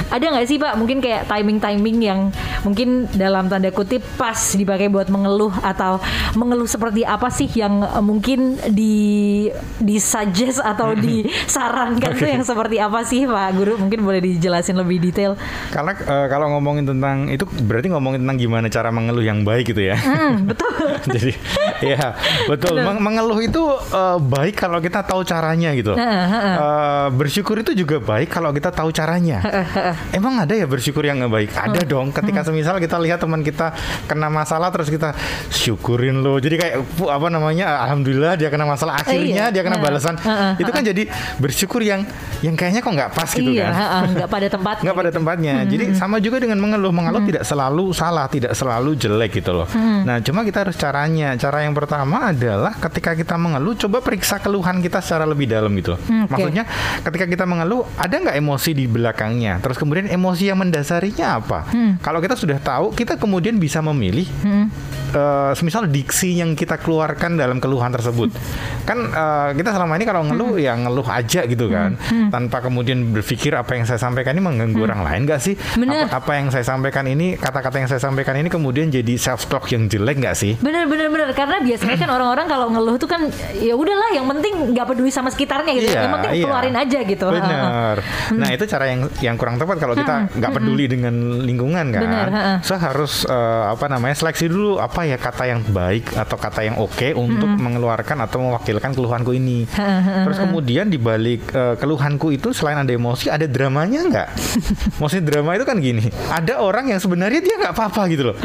ada 0.08 0.26
nggak 0.26 0.48
sih 0.48 0.58
Pak 0.58 0.74
mungkin 0.76 0.98
kayak 0.98 1.28
timing-timing 1.28 1.98
yang 2.00 2.20
mungkin 2.62 2.88
dalam 3.12 3.46
tanda 3.46 3.70
kutip 3.70 4.02
pas 4.16 4.36
dipakai 4.52 4.88
buat 4.88 5.08
mengeluh 5.08 5.52
atau 5.62 6.00
mengeluh 6.34 6.66
seperti 6.66 7.04
apa 7.04 7.28
sih 7.28 7.48
yang 7.50 7.82
eh, 7.82 8.00
mungkin 8.00 8.40
di 8.70 8.96
di 9.78 9.98
suggest 9.98 10.60
atau 10.60 10.94
disarankan 10.94 11.86
tuh 12.10 12.16
Hmm. 12.18 12.24
Oke. 12.24 12.34
yang 12.34 12.46
seperti 12.46 12.78
apa 12.78 13.00
sih 13.04 13.24
Pak 13.24 13.50
Guru? 13.54 13.74
Mungkin 13.78 14.00
boleh 14.02 14.20
dijelasin 14.20 14.76
lebih 14.76 15.00
detail. 15.02 15.36
Karena 15.70 15.92
eh, 15.94 16.28
kalau 16.28 16.48
ngomongin 16.50 16.86
tentang 16.86 17.28
itu 17.28 17.44
berarti 17.60 17.88
ngomongin 17.90 18.24
tentang 18.24 18.38
gimana 18.38 18.68
cara 18.68 18.90
mengeluh 18.90 19.22
yang 19.22 19.42
baik 19.42 19.70
gitu 19.70 19.84
ya. 19.84 19.96
Hmm, 19.96 20.44
betul. 20.50 20.72
Jadi 21.08 21.32
ya 21.84 22.16
betul 22.46 22.80
Meng- 22.80 23.02
mengeluh 23.02 23.40
itu 23.40 23.62
eh, 23.90 24.18
baik 24.18 24.56
kalau 24.58 24.80
kita 24.80 25.02
tahu 25.02 25.22
caranya 25.22 25.74
gitu. 25.74 25.94
Heeh, 25.94 26.26
Eh, 26.38 27.08
bersyukur 27.14 27.60
itu 27.60 27.72
juga 27.74 27.98
baik 28.00 28.30
kalau 28.32 28.54
kita 28.54 28.70
tahu 28.70 28.90
caranya. 28.94 29.42
Emang 30.18 30.38
ada 30.42 30.54
ya 30.54 30.66
bersyukur 30.70 31.04
yang 31.04 31.22
nggak 31.24 31.34
baik? 31.34 31.50
Ada 31.54 31.82
dong. 31.84 32.14
Ketika 32.14 32.46
semisal 32.46 32.78
kita 32.78 32.98
lihat 33.02 33.22
teman 33.22 33.42
kita 33.42 33.74
kena 34.06 34.30
masalah 34.30 34.70
terus 34.70 34.92
kita 34.92 35.14
syukurin 35.50 36.22
loh. 36.22 36.38
Jadi 36.38 36.56
kayak 36.58 36.76
apa 37.08 37.28
namanya? 37.28 37.88
Alhamdulillah 37.88 38.38
dia 38.38 38.50
kena 38.54 38.66
masalah. 38.68 39.02
Akhirnya 39.02 39.50
iya. 39.50 39.54
dia 39.54 39.62
kena 39.66 39.82
balasan. 39.82 40.16
Itu 40.58 40.70
kan 40.70 40.84
jadi 40.86 41.10
bersyukur 41.42 41.82
yang 41.82 42.06
yang 42.46 42.54
kayaknya 42.54 42.86
kok 42.86 42.94
nggak 42.94 43.12
pas 43.18 43.30
gitu 43.34 43.50
iya, 43.50 43.74
kan. 43.74 44.14
nggak 44.14 44.30
pada 44.30 44.48
tempatnya. 44.48 44.84
nggak 44.86 44.98
pada 44.98 45.12
tempatnya. 45.12 45.56
Jadi 45.66 45.84
sama 45.98 46.22
juga 46.22 46.38
dengan 46.42 46.62
mengeluh. 46.62 46.94
Mengeluh 46.94 47.24
tidak 47.26 47.44
selalu 47.46 47.94
salah, 47.94 48.26
tidak 48.30 48.54
selalu 48.54 48.94
jelek 48.98 49.42
gitu 49.42 49.52
loh. 49.54 49.68
Nah, 49.78 50.22
cuma 50.22 50.46
kita 50.46 50.68
harus 50.68 50.78
caranya. 50.78 51.34
Cara 51.38 51.66
yang 51.66 51.74
pertama 51.74 52.32
adalah 52.34 52.74
ketika 52.78 53.14
kita 53.14 53.36
mengeluh, 53.38 53.74
coba 53.78 54.02
periksa 54.02 54.42
keluhan 54.42 54.80
kita 54.82 55.02
secara 55.02 55.26
lebih 55.26 55.50
dalam 55.50 55.74
gitu. 55.78 55.98
loh. 55.98 56.00
Hmm, 56.28 56.34
Maksudnya 56.36 56.64
ketika 57.02 57.26
kita 57.26 57.44
mengeluh, 57.44 57.88
ada 57.96 58.12
nggak 58.14 58.36
emosi 58.36 58.72
di 58.72 58.86
belakangnya? 58.86 59.58
Terus 59.60 59.76
kemudian 59.76 60.06
emosi 60.06 60.44
yang 60.46 60.60
mendasarinya 60.60 61.40
apa? 61.40 61.60
Hmm. 61.68 61.96
Kalau 61.98 62.20
kita 62.20 62.36
sudah 62.36 62.60
tahu, 62.60 62.92
kita 62.92 63.16
kemudian 63.16 63.56
bisa 63.58 63.80
memilih. 63.80 64.28
eh, 65.08 65.52
semisal 65.56 65.88
diksi 65.88 66.36
yang 66.36 66.52
kita 66.52 66.76
keluarkan 66.76 67.40
dalam 67.40 67.58
keluhan 67.58 67.90
tersebut, 67.90 68.28
kan 68.84 69.00
eh, 69.08 69.50
kita 69.56 69.72
selama 69.72 69.96
ini 69.96 70.04
kalau 70.04 70.22
ngeluh 70.22 70.60
ya 70.60 70.76
ngeluh 70.76 71.08
aja 71.08 71.48
gitu 71.48 71.72
kan, 71.72 71.96
tanpa 72.28 72.60
kemudian 72.60 73.16
berpikir 73.16 73.56
apa 73.56 73.72
yang 73.74 73.88
saya 73.88 73.96
sampaikan 73.98 74.36
ini 74.36 74.44
mengganggu 74.44 74.82
orang 74.84 75.08
lain 75.08 75.22
nggak 75.24 75.40
sih? 75.40 75.56
Bener. 75.80 76.12
Apa, 76.12 76.20
apa 76.20 76.32
yang 76.36 76.52
saya 76.52 76.68
sampaikan 76.68 77.08
ini, 77.08 77.40
kata-kata 77.40 77.80
yang 77.80 77.88
saya 77.88 78.04
sampaikan 78.04 78.36
ini 78.36 78.52
kemudian 78.52 78.92
jadi 78.92 79.16
self 79.16 79.48
talk 79.48 79.72
yang 79.72 79.88
jelek 79.88 80.20
nggak 80.20 80.36
sih? 80.36 80.60
Bener 80.60 80.84
bener 80.86 81.08
bener 81.08 81.32
karena 81.32 81.64
biasanya 81.64 81.96
kan 81.96 82.10
orang-orang 82.20 82.46
kalau 82.46 82.68
ngeluh 82.68 83.00
tuh 83.00 83.08
kan 83.08 83.22
ya 83.56 83.74
udahlah 83.74 84.12
yang 84.12 84.28
penting 84.28 84.76
nggak 84.76 84.86
peduli 84.86 85.08
sama 85.08 85.32
sekitarnya 85.32 85.72
gitu. 85.72 85.88
Iya, 85.88 86.04
yang 86.04 86.17
penting 86.24 86.40
iya. 86.42 86.46
keluarin 86.46 86.76
aja 86.78 87.00
gitu. 87.06 87.26
Benar. 87.32 87.98
Hmm. 88.28 88.44
Nah 88.44 88.52
itu 88.52 88.68
cara 88.68 88.92
yang 88.92 89.08
yang 89.24 89.36
kurang 89.40 89.56
tepat 89.56 89.80
kalau 89.80 89.96
kita 89.96 90.28
nggak 90.36 90.52
peduli 90.52 90.86
dengan 90.92 91.16
lingkungan 91.48 91.96
kan. 91.96 92.02
Ha-ha. 92.04 92.54
So 92.60 92.76
harus 92.76 93.24
eh, 93.24 93.64
apa 93.72 93.88
namanya 93.88 94.20
seleksi 94.20 94.52
dulu 94.52 94.84
apa 94.84 95.08
ya 95.08 95.16
kata 95.16 95.48
yang 95.48 95.64
baik 95.64 96.12
atau 96.12 96.36
kata 96.36 96.68
yang 96.68 96.76
oke 96.76 97.16
untuk 97.16 97.48
mengeluarkan 97.48 98.20
atau 98.28 98.44
mewakilkan 98.44 98.92
keluhanku 98.92 99.32
ini. 99.32 99.64
Terus 100.28 100.44
kemudian 100.44 100.92
di 100.92 101.00
balik 101.00 101.48
eh, 101.56 101.80
keluhanku 101.80 102.36
itu 102.36 102.52
selain 102.52 102.84
ada 102.84 102.92
emosi 102.92 103.32
ada 103.32 103.48
dramanya 103.48 104.02
nggak? 104.12 104.30
Maksudnya 105.00 105.24
drama 105.24 105.56
itu 105.56 105.64
kan 105.64 105.78
gini. 105.80 106.04
Ada 106.28 106.60
orang 106.60 106.92
yang 106.92 107.00
sebenarnya 107.00 107.40
dia 107.40 107.56
nggak 107.64 107.74
apa-apa 107.80 108.02
gitu 108.12 108.34
loh. 108.34 108.36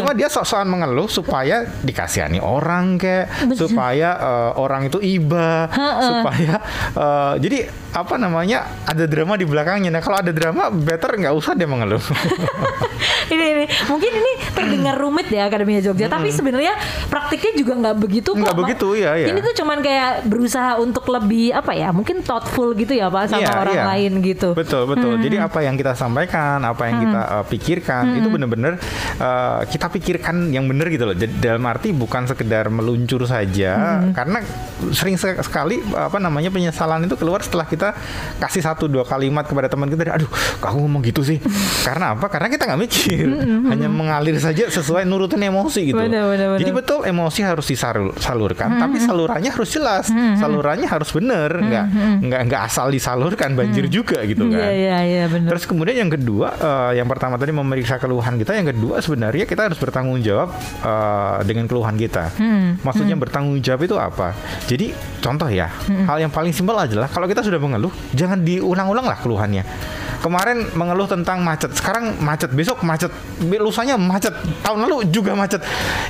Cuma 0.00 0.16
dia 0.16 0.32
sok-sokan 0.32 0.64
mengeluh 0.64 1.12
supaya 1.12 1.68
dikasihani 1.84 2.40
orang 2.40 2.96
kayak 2.96 3.52
supaya 3.52 4.16
eh, 4.16 4.50
orang 4.56 4.88
itu 4.88 4.98
iba 5.04 5.68
supaya 6.00 6.54
eh, 7.16 7.34
jadi 7.40 7.58
apa 7.96 8.20
namanya 8.20 8.58
ada 8.84 9.08
drama 9.08 9.34
di 9.34 9.48
belakangnya. 9.48 9.88
Nah 9.88 10.04
kalau 10.04 10.20
ada 10.20 10.28
drama 10.28 10.68
better 10.68 11.16
nggak 11.16 11.32
usah 11.32 11.56
dia 11.56 11.64
mengeluh. 11.64 12.02
ini, 13.32 13.44
ini 13.56 13.64
mungkin 13.88 14.12
ini 14.12 14.32
terdengar 14.52 14.96
rumit 14.96 15.26
ya 15.28 15.48
Akademia 15.48 15.80
Jogja, 15.80 16.06
tapi 16.06 16.28
sebenarnya 16.28 16.76
praktiknya 17.08 17.52
juga 17.56 17.72
nggak 17.76 17.96
begitu 17.96 18.30
kok. 18.32 18.40
Nggak 18.40 18.56
begitu, 18.56 18.88
iya, 18.94 19.16
iya. 19.16 19.26
Ini 19.32 19.40
tuh 19.40 19.54
cuman 19.64 19.78
kayak 19.80 20.28
berusaha 20.28 20.76
untuk 20.76 21.08
lebih 21.08 21.52
apa 21.52 21.72
ya, 21.72 21.88
mungkin 21.90 22.20
thoughtful 22.20 22.76
gitu 22.76 22.92
ya 22.92 23.08
Pak 23.08 23.32
sama 23.32 23.42
Iya, 23.42 23.52
orang 23.56 23.76
iya. 23.76 23.84
lain 23.96 24.12
gitu. 24.20 24.52
Betul 24.52 24.84
betul. 24.86 25.16
Jadi 25.18 25.36
apa 25.40 25.58
yang 25.64 25.74
kita 25.74 25.96
sampaikan, 25.96 26.60
apa 26.62 26.82
yang 26.88 26.96
kita 27.00 27.20
uh, 27.22 27.44
pikirkan 27.46 28.04
itu 28.16 28.28
benar-benar 28.28 28.72
uh, 29.18 29.60
kita 29.64 29.88
pikirkan 29.88 30.52
yang 30.52 30.68
benar 30.68 30.86
gitu 30.88 31.04
loh. 31.08 31.16
Jadi 31.16 31.32
dalam 31.40 31.64
arti 31.64 31.90
bukan 31.90 32.28
sekedar 32.28 32.68
meluncur 32.68 33.24
saja, 33.24 34.04
karena 34.12 34.44
sering 34.92 35.16
se- 35.16 35.40
sekali 35.40 35.80
apa 35.92 36.20
namanya 36.20 36.48
penyesalan 36.48 36.95
itu 37.04 37.18
keluar 37.18 37.44
setelah 37.44 37.66
kita 37.66 37.92
kasih 38.40 38.62
satu 38.64 38.88
dua 38.88 39.04
kalimat 39.04 39.44
kepada 39.44 39.68
teman 39.68 39.90
kita. 39.90 40.08
Aduh, 40.16 40.30
kamu 40.62 40.76
ngomong 40.86 41.02
gitu 41.04 41.20
sih. 41.20 41.38
karena 41.84 42.16
apa? 42.16 42.26
Karena 42.30 42.48
kita 42.48 42.62
nggak 42.66 42.80
mikir, 42.80 43.26
hanya 43.70 43.88
mengalir 43.90 44.36
saja 44.38 44.66
sesuai 44.70 45.04
nurutin 45.04 45.38
emosi 45.42 45.92
gitu. 45.92 46.00
Jadi 46.58 46.70
betul 46.72 47.04
emosi 47.04 47.40
harus 47.42 47.66
disalurkan, 47.66 48.78
tapi 48.78 48.96
salurannya 49.02 49.50
harus 49.50 49.70
jelas, 49.70 50.08
salurannya 50.38 50.86
harus 50.88 51.10
benar, 51.12 51.50
nggak 51.52 51.84
nggak 52.26 52.40
nggak 52.48 52.60
asal 52.66 52.88
disalurkan 52.88 53.52
banjir 53.54 53.86
juga 53.90 54.22
gitu 54.24 54.48
kan. 54.48 54.66
Iya 54.66 54.70
iya 54.72 54.98
iya 55.02 55.24
benar. 55.26 55.54
Terus 55.56 55.64
kemudian 55.66 55.96
yang 55.96 56.10
kedua, 56.10 56.54
eh, 56.56 57.02
yang 57.02 57.08
pertama 57.08 57.34
tadi 57.36 57.50
memeriksa 57.50 57.98
keluhan 57.98 58.38
kita, 58.38 58.54
yang 58.54 58.68
kedua 58.70 59.00
sebenarnya 59.00 59.44
kita 59.46 59.66
harus 59.70 59.78
bertanggung 59.78 60.20
jawab 60.22 60.52
eh, 60.82 61.36
dengan 61.46 61.66
keluhan 61.66 61.96
kita. 61.96 62.30
Maksudnya 62.82 63.16
bertanggung 63.16 63.58
jawab 63.62 63.80
itu 63.86 63.96
apa? 63.96 64.34
Jadi 64.66 64.92
contoh 65.22 65.48
ya, 65.50 65.70
hal 66.06 66.18
yang 66.20 66.30
paling 66.30 66.52
simpel 66.54 66.76
adalah 66.86 67.10
kalau 67.10 67.26
kita 67.26 67.42
sudah 67.42 67.58
mengeluh, 67.58 67.92
jangan 68.14 68.40
diulang-ulang 68.42 69.06
lah 69.06 69.18
keluhannya. 69.18 69.66
Kemarin 70.18 70.66
mengeluh 70.72 71.06
tentang 71.06 71.40
macet, 71.40 71.70
sekarang 71.72 72.18
macet, 72.18 72.50
besok 72.50 72.82
macet, 72.82 73.12
lusanya 73.42 73.94
macet, 73.94 74.32
tahun 74.60 74.84
lalu 74.84 75.08
juga 75.08 75.32
macet. 75.32 75.60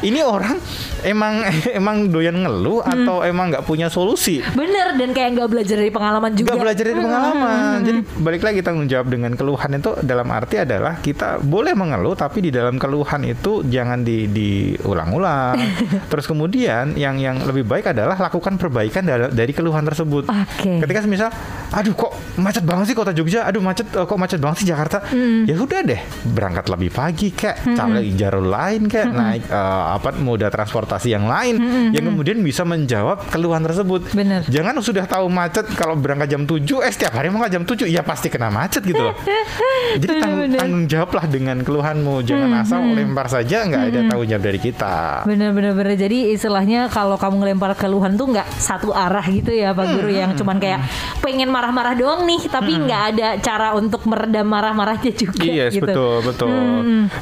Ini 0.01 0.23
orang 0.23 0.57
emang 1.03 1.45
emang 1.79 1.97
doyan 2.09 2.37
ngeluh 2.37 2.79
Hmm. 2.87 3.03
atau 3.03 3.17
emang 3.21 3.51
nggak 3.51 3.65
punya 3.65 3.89
solusi? 3.89 4.39
Bener 4.55 4.95
dan 4.95 5.11
kayak 5.11 5.35
nggak 5.35 5.49
belajar 5.49 5.77
dari 5.77 5.91
pengalaman 5.91 6.31
juga. 6.33 6.55
Gak 6.55 6.63
belajar 6.63 6.85
dari 6.87 6.99
pengalaman. 6.99 7.75
Jadi 7.83 8.01
balik 8.21 8.43
lagi 8.43 8.61
tanggung 8.61 8.87
jawab 8.87 9.09
dengan 9.09 9.33
keluhan 9.35 9.71
itu 9.75 9.91
dalam 10.01 10.29
arti 10.31 10.57
adalah 10.59 10.99
kita 10.99 11.41
boleh 11.41 11.73
mengeluh 11.73 12.15
tapi 12.15 12.41
di 12.41 12.51
dalam 12.51 12.77
keluhan 12.77 13.27
itu 13.27 13.67
jangan 13.67 14.01
di 14.01 14.29
diulang-ulang. 14.29 15.57
Terus 16.11 16.25
kemudian 16.25 16.95
yang 16.95 17.19
yang 17.19 17.43
lebih 17.43 17.67
baik 17.67 17.91
adalah 17.91 18.15
lakukan 18.17 18.55
perbaikan 18.57 19.03
dari, 19.03 19.33
dari 19.33 19.53
keluhan 19.53 19.83
tersebut. 19.83 20.29
Oke. 20.29 20.83
Ketika 20.83 21.03
misal, 21.07 21.31
aduh 21.71 21.95
kok 21.95 22.13
macet 22.39 22.63
banget 22.63 22.93
sih 22.93 22.97
kota 22.97 23.11
Jogja, 23.11 23.47
aduh 23.47 23.63
macet 23.63 23.87
eh, 23.91 24.06
kok 24.07 24.17
macet 24.17 24.41
banget 24.41 24.63
sih 24.63 24.69
Jakarta. 24.69 25.03
Ya 25.45 25.55
udah 25.59 25.81
deh, 25.83 26.01
berangkat 26.31 26.67
lebih 26.71 26.91
pagi 26.91 27.29
kayak 27.31 27.75
cari 27.75 28.15
jalur 28.15 28.47
lain 28.47 28.87
kayak 28.87 29.09
naik 29.11 29.45
eh, 29.47 29.85
apa 29.93 30.15
moda 30.17 30.49
transportasi 30.49 31.13
yang 31.13 31.27
lain 31.27 31.59
yang 31.93 32.05
kemudian 32.07 32.41
bisa 32.41 32.63
menjawab 32.63 33.27
keluhan 33.29 33.63
tersebut. 33.63 34.15
Bener. 34.15 34.47
Jangan 34.47 34.79
sudah 34.81 35.05
tahu 35.05 35.27
macet 35.27 35.67
kalau 35.75 35.99
berangkat 35.99 36.31
jam 36.31 36.43
7 36.47 36.63
eh 36.83 36.93
setiap 36.93 37.19
hari 37.19 37.29
mau 37.29 37.43
nggak 37.43 37.53
jam 37.53 37.65
7 37.67 37.87
ya 37.87 38.03
pasti 38.03 38.31
kena 38.31 38.49
macet 38.49 38.83
gitu 38.83 39.01
loh. 39.01 39.15
Jadi 40.01 40.07
tanggung, 40.21 40.47
Bener-bener. 40.47 40.59
tanggung 40.61 40.85
jawablah 40.87 41.25
dengan 41.27 41.57
keluhanmu. 41.63 42.15
Jangan 42.23 42.51
asal 42.63 42.81
lempar 42.87 43.27
saja 43.27 43.65
nggak 43.65 43.83
ada 43.91 44.01
tanggung 44.07 44.29
jawab 44.29 44.45
dari 44.45 44.61
kita. 44.61 45.25
Bener 45.25 45.51
bener 45.51 45.73
bener. 45.73 45.95
Jadi 45.97 46.35
istilahnya 46.35 46.91
kalau 46.91 47.17
kamu 47.17 47.43
ngelempar 47.43 47.73
keluhan 47.75 48.15
tuh 48.15 48.31
nggak 48.31 48.47
satu 48.59 48.93
arah 48.93 49.25
gitu 49.27 49.51
ya 49.51 49.73
Pak 49.73 49.87
Guru 49.97 50.11
yang 50.11 50.35
cuman 50.35 50.59
kayak 50.59 50.81
pengen 51.23 51.49
marah-marah 51.49 51.95
doang 51.97 52.27
nih, 52.27 52.47
tapi 52.47 52.77
nggak 52.77 53.03
ada 53.15 53.29
cara 53.41 53.73
untuk 53.73 53.86
meredam 54.07 54.47
marah-marahnya 54.47 55.13
juga. 55.13 55.43
Yes, 55.43 55.75
gitu. 55.75 55.87
betul, 55.87 56.15
betul. 56.23 56.51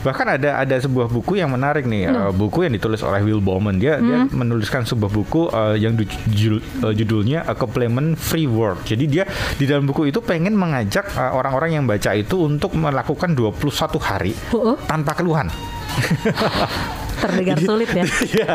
Bahkan 0.00 0.26
ada 0.36 0.50
ada 0.58 0.76
sebuah 0.76 1.06
buku 1.06 1.36
yang 1.36 1.50
menarik 1.50 1.84
nih, 1.84 2.08
eh, 2.08 2.30
buku 2.30 2.64
yang 2.64 2.72
ditulis 2.72 3.00
oleh 3.00 3.20
Will 3.20 3.40
Bowman. 3.40 3.76
Dia 3.76 4.00
dia 4.00 4.24
menuliskan 4.26 4.82
sebuah 4.82 5.10
buku 5.10 5.48
eh, 5.48 5.76
yang 5.78 5.94
du- 5.94 6.08
judul- 6.28 6.64
eh, 6.84 6.94
judulnya 6.94 7.44
A 7.44 7.52
Complement 7.52 8.16
Free 8.16 8.48
World. 8.48 8.82
Jadi 8.84 9.04
dia 9.04 9.24
di 9.54 9.64
dalam 9.64 9.84
buku 9.84 10.08
itu 10.08 10.20
pengen 10.20 10.54
mengajak 10.54 11.08
orang-orang 11.14 11.76
yang 11.76 11.84
baca 11.84 12.12
itu 12.12 12.40
untuk 12.40 12.72
melakukan 12.74 13.32
21 13.32 14.00
hari 14.00 14.32
Oh, 14.50 14.72
oh, 14.72 14.76
tanpa 14.84 15.12
keluhan. 15.14 15.48
terdengar 17.24 17.56
sulit 17.68 17.88
ya. 17.88 18.04
Iya. 18.34 18.54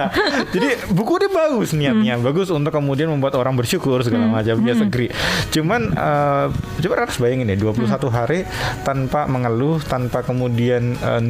Jadi 0.53 0.69
buku 0.93 1.17
dia 1.21 1.31
bagus 1.31 1.71
niatnya, 1.73 2.19
bagus 2.19 2.51
untuk 2.53 2.69
kemudian 2.69 3.09
membuat 3.09 3.33
orang 3.39 3.57
bersyukur 3.57 4.01
segala 4.05 4.29
macam. 4.29 4.61
Yes, 4.61 4.81
agree. 4.81 5.09
Cuman 5.49 5.93
eh, 5.93 6.45
coba 6.53 6.93
harus 7.07 7.17
bayangin 7.17 7.49
ya 7.49 7.57
21 7.57 7.89
hari 8.11 8.39
tanpa 8.83 9.25
mengeluh, 9.25 9.81
tanpa 9.81 10.21
kemudian 10.21 10.93
eh, 10.99 11.23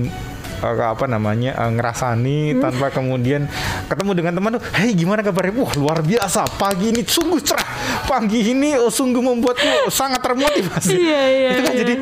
apa 0.64 1.06
namanya 1.08 1.56
eh, 1.56 1.72
ngerasani 1.72 2.60
tanpa 2.60 2.92
kemudian 2.92 3.48
ketemu 3.88 4.12
dengan 4.12 4.34
teman 4.36 4.50
tuh, 4.60 4.64
hey 4.76 4.92
gimana 4.92 5.24
kabarnya? 5.24 5.56
Wah 5.56 5.74
luar 5.80 6.00
biasa 6.04 6.46
pagi 6.60 6.92
ini 6.92 7.02
sungguh 7.08 7.40
cerah, 7.40 7.70
pagi 8.10 8.52
ini 8.52 8.76
oh, 8.76 8.92
sungguh 8.92 9.22
membuatku 9.24 9.88
sangat 9.88 10.20
termotivasi. 10.20 10.96
Iya, 10.96 11.22
iya, 11.32 11.50
Itu 11.56 11.62
kan 11.64 11.74
iya. 11.74 11.82
jadi 11.86 11.94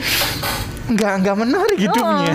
nggak 0.88 1.14
nggak 1.20 1.36
menarik 1.38 1.78
hidupnya. 1.78 2.34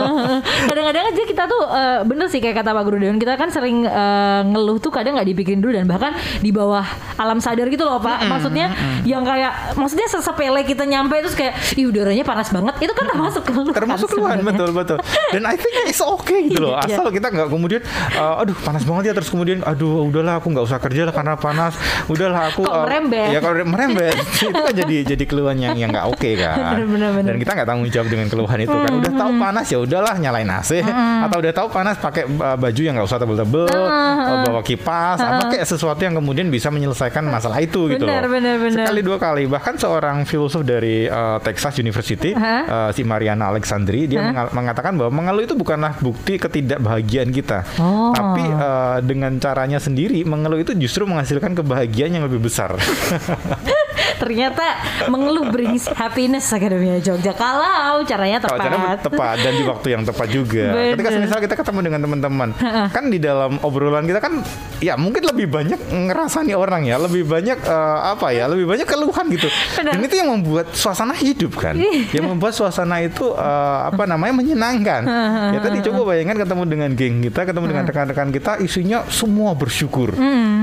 Kadang-kadang 0.68 1.04
aja 1.10 1.22
kita 1.24 1.44
tuh 1.44 1.62
eh, 1.66 1.98
bener 2.02 2.26
sih 2.26 2.38
kayak 2.38 2.56
kata 2.56 2.70
Pak 2.70 2.82
Guru 2.82 2.96
Dewan 2.98 3.16
kita 3.16 3.34
kan 3.34 3.48
sering 3.48 3.82
eh, 3.82 4.40
ngeluh 4.44 4.78
tuh 4.78 4.90
kadang 4.90 5.14
nggak 5.14 5.26
dipikirin 5.26 5.58
dulu 5.58 5.72
dan 5.72 5.86
bahkan 5.86 6.12
di 6.38 6.50
bawah 6.50 6.84
alam 7.16 7.38
sadar 7.38 7.66
gitu 7.66 7.82
loh 7.82 7.98
Pak. 7.98 8.26
Maksudnya 8.26 8.72
yang 9.02 9.22
kayak 9.22 9.74
maksudnya 9.74 10.06
sesepele 10.06 10.62
kita 10.62 10.84
nyampe 10.84 11.18
terus 11.18 11.34
kayak 11.34 11.54
ih 11.74 11.86
udaranya 11.86 12.22
panas 12.22 12.48
banget 12.48 12.74
itu 12.80 12.92
kan 12.92 13.06
termasuk 13.06 13.42
keluhan. 13.42 13.72
termasuk 13.72 14.08
keluhan 14.08 14.38
betul 14.40 14.70
betul 14.70 14.98
dan 15.30 15.42
I 15.44 15.54
think 15.54 15.74
it's 15.84 15.98
okay 15.98 16.46
gitu 16.46 16.60
loh 16.60 16.74
Iya. 16.80 16.96
asal 16.96 17.10
kita 17.10 17.28
nggak 17.28 17.48
kemudian 17.48 17.82
uh, 18.14 18.40
aduh 18.40 18.56
panas 18.56 18.82
banget 18.82 19.10
ya 19.10 19.14
terus 19.14 19.28
kemudian 19.28 19.60
aduh 19.62 20.00
udahlah 20.02 20.38
aku 20.38 20.48
nggak 20.48 20.64
usah 20.64 20.78
kerja 20.78 21.04
lah 21.04 21.12
karena 21.12 21.34
panas 21.34 21.74
udahlah 22.06 22.48
aku 22.48 22.62
Kok 22.62 22.72
uh, 22.72 22.84
merembet? 22.84 23.28
ya 23.30 23.38
kalau 23.38 23.56
merembet 23.64 24.14
itu 24.40 24.48
kan 24.50 24.72
jadi 24.72 24.96
jadi 25.06 25.24
keluhan 25.24 25.56
yang 25.56 25.74
yang 25.74 25.90
nggak 25.90 26.06
oke 26.06 26.30
kan 26.36 26.76
Bener, 26.76 26.86
bener, 26.88 27.10
bener. 27.12 27.28
dan 27.28 27.36
kita 27.38 27.50
nggak 27.52 27.68
tanggung 27.80 27.96
jawab 27.96 28.08
dengan 28.12 28.28
keluhan 28.28 28.58
itu 28.60 28.76
kan. 28.76 28.92
Udah 29.00 29.12
tahu 29.16 29.30
panas 29.40 29.66
ya 29.72 29.78
udahlah 29.80 30.14
nyalain 30.20 30.50
AC 30.52 30.84
atau 31.24 31.36
udah 31.40 31.52
tahu 31.56 31.68
panas 31.72 31.96
pakai 31.96 32.28
uh, 32.28 32.56
baju 32.60 32.80
yang 32.84 32.92
nggak 32.92 33.08
usah 33.08 33.16
tebel-tebel 33.16 33.64
uh, 33.72 34.44
bawa 34.44 34.60
kipas 34.60 35.16
apa 35.16 35.48
kayak 35.48 35.64
sesuatu 35.64 36.00
yang 36.04 36.12
kemudian 36.12 36.52
bisa 36.52 36.68
menyelesaikan 36.68 37.24
masalah 37.24 37.56
itu 37.64 37.88
gitu 37.88 38.04
loh. 38.04 38.12
bener, 38.28 38.56
bener. 38.60 38.84
sekali 38.84 39.00
dua 39.00 39.16
kali 39.16 39.48
bahkan 39.48 39.80
seorang 39.80 40.28
filosof 40.28 40.60
dari 40.60 41.08
uh, 41.08 41.40
Texas 41.40 41.80
University 41.80 42.36
uh, 42.36 42.92
si 42.92 43.00
Mariana 43.00 43.48
Alexandri 43.48 44.04
dia 44.04 44.20
mengatakan 44.52 45.00
bahwa 45.00 45.24
mengeluh 45.24 45.48
itu 45.48 45.56
bukanlah 45.56 45.96
bukti 45.98 46.36
ketidakbahagiaan 46.36 47.32
kita, 47.32 47.64
Oh. 47.80 48.12
tapi 48.12 48.42
uh, 48.44 48.98
dengan 49.00 49.38
caranya 49.40 49.80
sendiri 49.80 50.20
mengeluh 50.26 50.60
itu 50.60 50.76
justru 50.76 51.06
menghasilkan 51.08 51.56
kebahagiaan 51.56 52.12
yang 52.20 52.24
lebih 52.28 52.42
besar. 52.44 52.76
Ternyata 54.16 54.64
mengeluh 55.06 55.48
brings 55.48 55.88
happiness 55.90 56.48
Akademia 56.48 56.98
Jogja. 56.98 57.32
Kalau 57.32 58.02
caranya 58.02 58.38
Kalau 58.38 58.56
tepat. 58.56 58.64
caranya 58.66 58.96
tepat 58.96 59.36
dan 59.38 59.52
di 59.52 59.64
waktu 59.64 59.86
yang 59.90 60.02
tepat 60.02 60.28
juga. 60.28 60.66
Bener. 60.70 60.92
Ketika 60.94 61.08
misalnya 61.16 61.42
kita 61.42 61.56
ketemu 61.56 61.80
dengan 61.82 62.00
teman-teman, 62.02 62.48
kan 62.90 63.04
di 63.06 63.18
dalam 63.18 63.60
obrolan 63.60 64.04
kita 64.04 64.18
kan 64.18 64.40
ya 64.78 64.94
mungkin 64.94 65.22
lebih 65.24 65.46
banyak 65.46 65.80
ngerasani 65.88 66.52
orang 66.52 66.84
ya, 66.84 66.96
lebih 66.96 67.24
banyak 67.24 67.58
eh, 67.58 67.98
apa 68.06 68.30
ya, 68.30 68.44
lebih 68.46 68.66
banyak 68.66 68.86
keluhan 68.86 69.26
gitu. 69.30 69.48
Benar. 69.76 69.92
Dan 69.94 70.00
itu 70.02 70.14
yang 70.16 70.30
membuat 70.30 70.66
suasana 70.72 71.12
hidup 71.12 71.56
kan, 71.56 71.76
yang 72.10 72.26
membuat 72.26 72.52
suasana 72.52 73.00
itu 73.00 73.32
eh, 73.32 73.78
apa 73.86 74.04
namanya 74.04 74.34
menyenangkan. 74.34 75.02
ya 75.50 75.58
tadi 75.60 75.78
coba 75.82 76.14
bayangkan 76.14 76.36
ketemu 76.38 76.62
dengan 76.66 76.90
geng 76.92 77.16
kita, 77.22 77.40
ketemu 77.44 77.66
dengan 77.66 77.84
rekan-rekan 77.84 78.28
kita, 78.30 78.52
isinya 78.60 79.04
semua 79.08 79.52
bersyukur, 79.52 80.14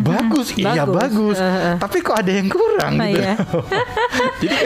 bagus, 0.02 0.54
iya 0.56 0.84
Bagus. 0.84 0.96
bagus. 0.98 1.38
Heeh. 1.38 1.76
Tapi 1.78 1.98
kok 2.00 2.16
ada 2.16 2.32
yang 2.32 2.48
kurang 2.48 2.94
Ah, 2.98 3.06
gitu. 3.06 3.20
Iya. 3.28 3.36
Jadi 4.42 4.58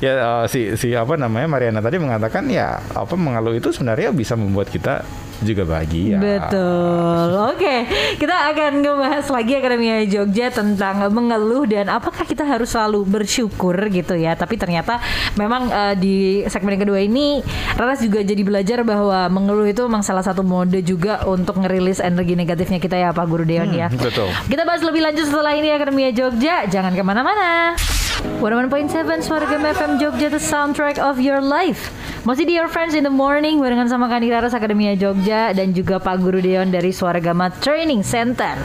ya 0.00 0.12
uh, 0.22 0.44
si 0.48 0.72
si 0.78 0.96
apa 0.96 1.18
namanya 1.20 1.46
Mariana 1.50 1.80
tadi 1.84 2.00
mengatakan 2.00 2.48
ya 2.48 2.80
apa 2.94 3.14
mengeluh 3.14 3.52
itu 3.52 3.68
sebenarnya 3.74 4.14
bisa 4.14 4.38
membuat 4.38 4.72
kita 4.72 5.04
juga 5.44 5.68
bahagia. 5.68 6.16
Betul. 6.16 7.28
Oke, 7.52 7.84
kita 8.16 8.36
akan 8.54 8.80
ngebahas 8.80 9.26
lagi 9.28 9.52
Akademia 9.58 10.06
Jogja 10.08 10.48
tentang 10.48 11.04
mengeluh 11.12 11.68
dan 11.68 11.92
apakah 11.92 12.24
kita 12.24 12.46
harus 12.46 12.72
selalu 12.72 13.04
bersyukur 13.04 13.76
gitu 13.92 14.16
ya. 14.16 14.32
Tapi 14.38 14.56
ternyata 14.56 15.02
memang 15.36 15.68
eh, 15.68 15.94
di 15.98 16.16
segmen 16.48 16.80
kedua 16.80 17.02
ini 17.02 17.44
Raras 17.76 18.00
juga 18.00 18.24
jadi 18.24 18.40
belajar 18.40 18.80
bahwa 18.86 19.28
mengeluh 19.28 19.68
itu 19.68 19.84
memang 19.84 20.00
salah 20.00 20.24
satu 20.24 20.40
mode 20.40 20.80
juga 20.80 21.24
untuk 21.28 21.60
ngerilis 21.60 22.00
energi 22.00 22.38
negatifnya 22.38 22.80
kita 22.80 22.96
ya 22.96 23.08
Pak 23.12 23.26
Guru 23.28 23.44
Deon 23.44 23.72
ya. 23.74 23.92
Hmm, 23.92 24.00
betul. 24.00 24.28
Kita 24.48 24.62
bahas 24.64 24.80
lebih 24.80 25.04
lanjut 25.04 25.26
setelah 25.28 25.52
ini 25.52 25.68
Akademia 25.74 26.10
Jogja. 26.14 26.64
Jangan 26.70 26.96
ke 26.96 27.02
mana-mana. 27.04 27.76
101.7 28.16 29.20
Suara 29.20 29.44
Gem 29.44 29.60
FM 29.60 30.00
Jogja 30.00 30.32
The 30.32 30.40
soundtrack 30.40 30.96
of 30.96 31.20
your 31.20 31.44
life. 31.44 31.92
Masih 32.26 32.42
di 32.42 32.58
Your 32.58 32.66
Friends 32.66 32.96
in 32.96 33.06
the 33.06 33.12
Morning 33.12 33.62
Barengan 33.62 33.86
sama 33.86 34.10
Kani 34.10 34.34
Raras 34.34 34.50
Akademia 34.50 34.98
Jogja 34.98 35.54
Dan 35.54 35.70
juga 35.70 36.02
Pak 36.02 36.18
Guru 36.18 36.42
Deon 36.42 36.74
dari 36.74 36.90
Suara 36.90 37.22
Gama 37.22 37.52
Training 37.52 38.02
Center. 38.02 38.56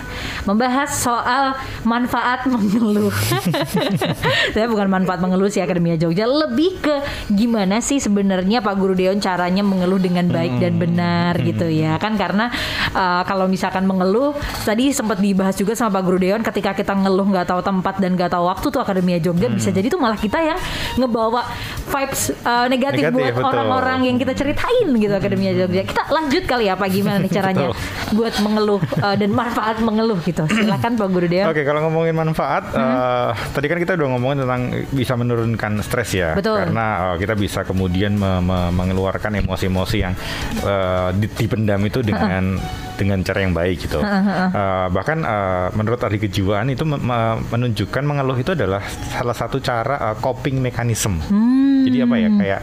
Membahas 0.47 0.97
soal 0.97 1.53
manfaat 1.85 2.49
mengeluh. 2.49 3.13
Saya 4.55 4.65
bukan 4.65 4.89
manfaat 4.89 5.21
mengeluh 5.21 5.51
sih 5.51 5.61
Akademia 5.61 5.99
Jogja. 5.99 6.25
Lebih 6.25 6.81
ke 6.81 6.95
gimana 7.29 7.83
sih 7.83 8.01
sebenarnya 8.01 8.65
Pak 8.65 8.75
Guru 8.79 8.97
Deon 8.97 9.21
caranya 9.21 9.61
mengeluh 9.61 10.01
dengan 10.01 10.31
baik 10.31 10.57
dan 10.57 10.81
benar 10.81 11.37
gitu 11.43 11.69
ya. 11.69 12.01
Kan 12.01 12.17
karena 12.17 12.49
uh, 12.95 13.21
kalau 13.29 13.45
misalkan 13.45 13.85
mengeluh 13.85 14.33
Tadi 14.65 14.89
sempat 14.89 15.21
dibahas 15.21 15.53
juga 15.57 15.77
sama 15.77 16.01
Pak 16.01 16.03
Guru 16.05 16.17
Deon 16.21 16.41
Ketika 16.41 16.73
kita 16.73 16.93
ngeluh 16.97 17.29
nggak 17.29 17.49
tahu 17.49 17.61
tempat 17.61 18.01
dan 18.01 18.17
nggak 18.17 18.33
tahu 18.33 18.49
waktu 18.49 18.67
tuh 18.73 18.81
Akademia 18.81 19.21
Jogja 19.21 19.40
bisa 19.49 19.69
jadi 19.71 19.87
tuh 19.87 19.97
malah 19.97 20.19
kita 20.19 20.37
yang 20.37 20.59
ngebawa 20.97 21.41
vibes 21.87 22.31
uh, 22.43 22.67
negatif, 22.67 23.03
Negatif, 23.07 23.15
buat 23.15 23.43
orang-orang 23.43 23.99
yang 24.05 24.17
kita 24.17 24.33
ceritain 24.33 24.87
gitu 24.91 25.13
Akademia 25.13 25.51
Jogja. 25.55 25.83
Kita 25.83 26.07
lanjut 26.07 26.43
kali 26.45 26.67
ya 26.67 26.75
Pak 26.75 26.87
gimana 26.91 27.17
nih 27.19 27.31
caranya 27.37 27.71
buat 28.11 28.33
mengeluh 28.43 28.81
uh, 29.01 29.15
dan 29.15 29.29
manfaat 29.31 29.79
mengeluh 29.79 30.19
gitu. 30.21 30.43
Silakan 30.47 30.99
Pak 30.99 31.07
Guru 31.07 31.27
Deon. 31.27 31.47
Oke, 31.47 31.63
kalau 31.63 31.87
ngomongin 31.87 32.15
manfaat, 32.15 32.63
eh, 32.75 33.29
tadi 33.51 33.65
kan 33.71 33.77
kita 33.79 33.95
udah 33.95 34.07
ngomongin 34.17 34.37
tentang 34.43 34.61
bisa 34.91 35.13
menurunkan 35.15 35.71
stres 35.81 36.11
ya, 36.11 36.35
Betul. 36.35 36.59
karena 36.59 37.13
eh, 37.13 37.15
kita 37.23 37.33
bisa 37.35 37.63
kemudian 37.63 38.15
me- 38.15 38.43
me- 38.43 38.71
mengeluarkan 38.71 39.39
emosi-emosi 39.39 39.97
yang 39.97 40.13
di- 41.17 41.31
dipendam 41.37 41.79
itu 41.83 42.03
dengan 42.03 42.57
dengan 43.01 43.19
cara 43.21 43.41
yang 43.41 43.51
baik 43.51 43.77
gitu. 43.81 43.97
Eh, 44.51 44.87
bahkan 44.91 45.17
eh, 45.17 45.67
menurut 45.73 45.97
ahli 45.97 46.19
kejiwaan 46.19 46.69
itu 46.69 46.83
me- 46.83 46.99
me- 46.99 47.39
menunjukkan 47.49 48.03
mengeluh 48.03 48.35
itu 48.35 48.51
adalah 48.51 48.83
salah 49.09 49.33
satu 49.33 49.57
cara 49.57 50.11
eh, 50.11 50.15
coping 50.17 50.59
mechanism. 50.59 51.17
Jadi 51.81 51.97
apa 51.97 52.15
ya 52.15 52.29
kayak 52.29 52.59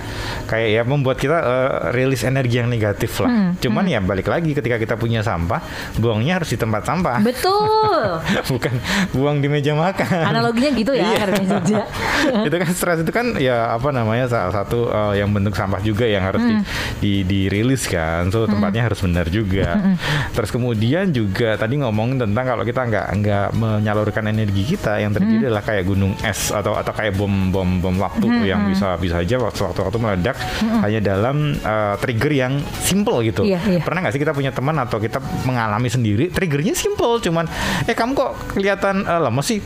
kayak 0.47 0.69
ya 0.71 0.83
membuat 0.85 1.17
kita 1.17 1.39
eh, 1.39 1.71
rilis 1.91 2.23
energi 2.23 2.57
yang 2.57 2.69
negatif 2.69 3.19
lah. 3.19 3.57
Cuman 3.59 3.85
ya 3.85 3.99
balik 3.99 4.29
lagi 4.29 4.53
ketika 4.53 4.77
kita 4.77 4.95
punya 4.95 5.21
sampah, 5.21 5.59
buangnya 5.97 6.39
harus 6.39 6.49
di 6.49 6.59
tempat 6.59 6.85
sampah. 6.85 7.19
Betul. 7.19 8.23
bukan 8.53 8.75
buang 9.11 9.37
di 9.39 9.49
meja 9.49 9.73
makan. 9.73 10.23
Analoginya 10.25 10.71
gitu 10.73 10.93
ya 10.93 11.01
Iya. 11.01 11.17
Akademia 11.17 11.49
Jogja. 11.49 11.83
itu 12.47 12.57
kan 12.57 12.69
stres 12.71 12.99
itu 13.01 13.11
kan 13.11 13.27
ya 13.37 13.73
apa 13.73 13.89
namanya 13.91 14.29
salah 14.29 14.53
satu 14.55 14.87
uh, 14.87 15.15
yang 15.15 15.31
bentuk 15.31 15.53
sampah 15.53 15.81
juga 15.81 16.05
yang 16.05 16.21
harus 16.23 16.43
di, 16.43 16.55
di 17.01 17.13
dirilis 17.25 17.89
kan. 17.89 18.29
So 18.29 18.45
tempatnya 18.45 18.85
harus 18.85 19.01
benar 19.01 19.27
juga. 19.27 19.97
Terus 20.33 20.51
kemudian 20.53 21.11
juga 21.11 21.57
tadi 21.59 21.81
ngomong 21.81 22.19
tentang 22.21 22.45
kalau 22.45 22.65
kita 22.65 22.87
nggak 22.89 23.07
nggak 23.21 23.47
menyalurkan 23.57 24.25
energi 24.31 24.77
kita 24.77 25.01
yang 25.01 25.13
terjadi 25.13 25.51
adalah 25.51 25.65
kayak 25.65 25.85
gunung 25.87 26.13
es 26.25 26.51
atau 26.51 26.77
atau 26.77 26.93
kayak 26.95 27.17
bom 27.17 27.51
bom 27.51 27.81
bom 27.83 27.97
waktu 27.99 28.25
tuh 28.25 28.47
yang 28.47 28.69
bisa 28.69 28.95
bisa 29.01 29.21
aja 29.21 29.37
waktu 29.41 29.61
waktu 29.65 29.81
waktu 29.85 29.99
meledak 29.99 30.37
hanya 30.85 31.01
dalam 31.03 31.57
uh, 31.63 31.95
trigger 31.99 32.33
yang 32.33 32.53
simple 32.83 33.21
gitu. 33.25 33.45
Iya, 33.45 33.61
iya. 33.67 33.81
Pernah 33.83 34.07
nggak 34.07 34.15
sih 34.15 34.23
kita 34.23 34.35
punya 34.37 34.53
teman 34.55 34.77
atau 34.79 34.99
kita 35.01 35.19
mengalami 35.45 35.89
sendiri 35.91 36.31
triggernya 36.33 36.75
simple 36.77 37.19
cuman 37.19 37.45
eh 37.85 37.97
kamu 37.97 38.13
kok 38.15 38.33
kelihatan 38.55 39.03
eh, 39.03 39.21
lemes 39.21 39.47
sih 39.49 39.59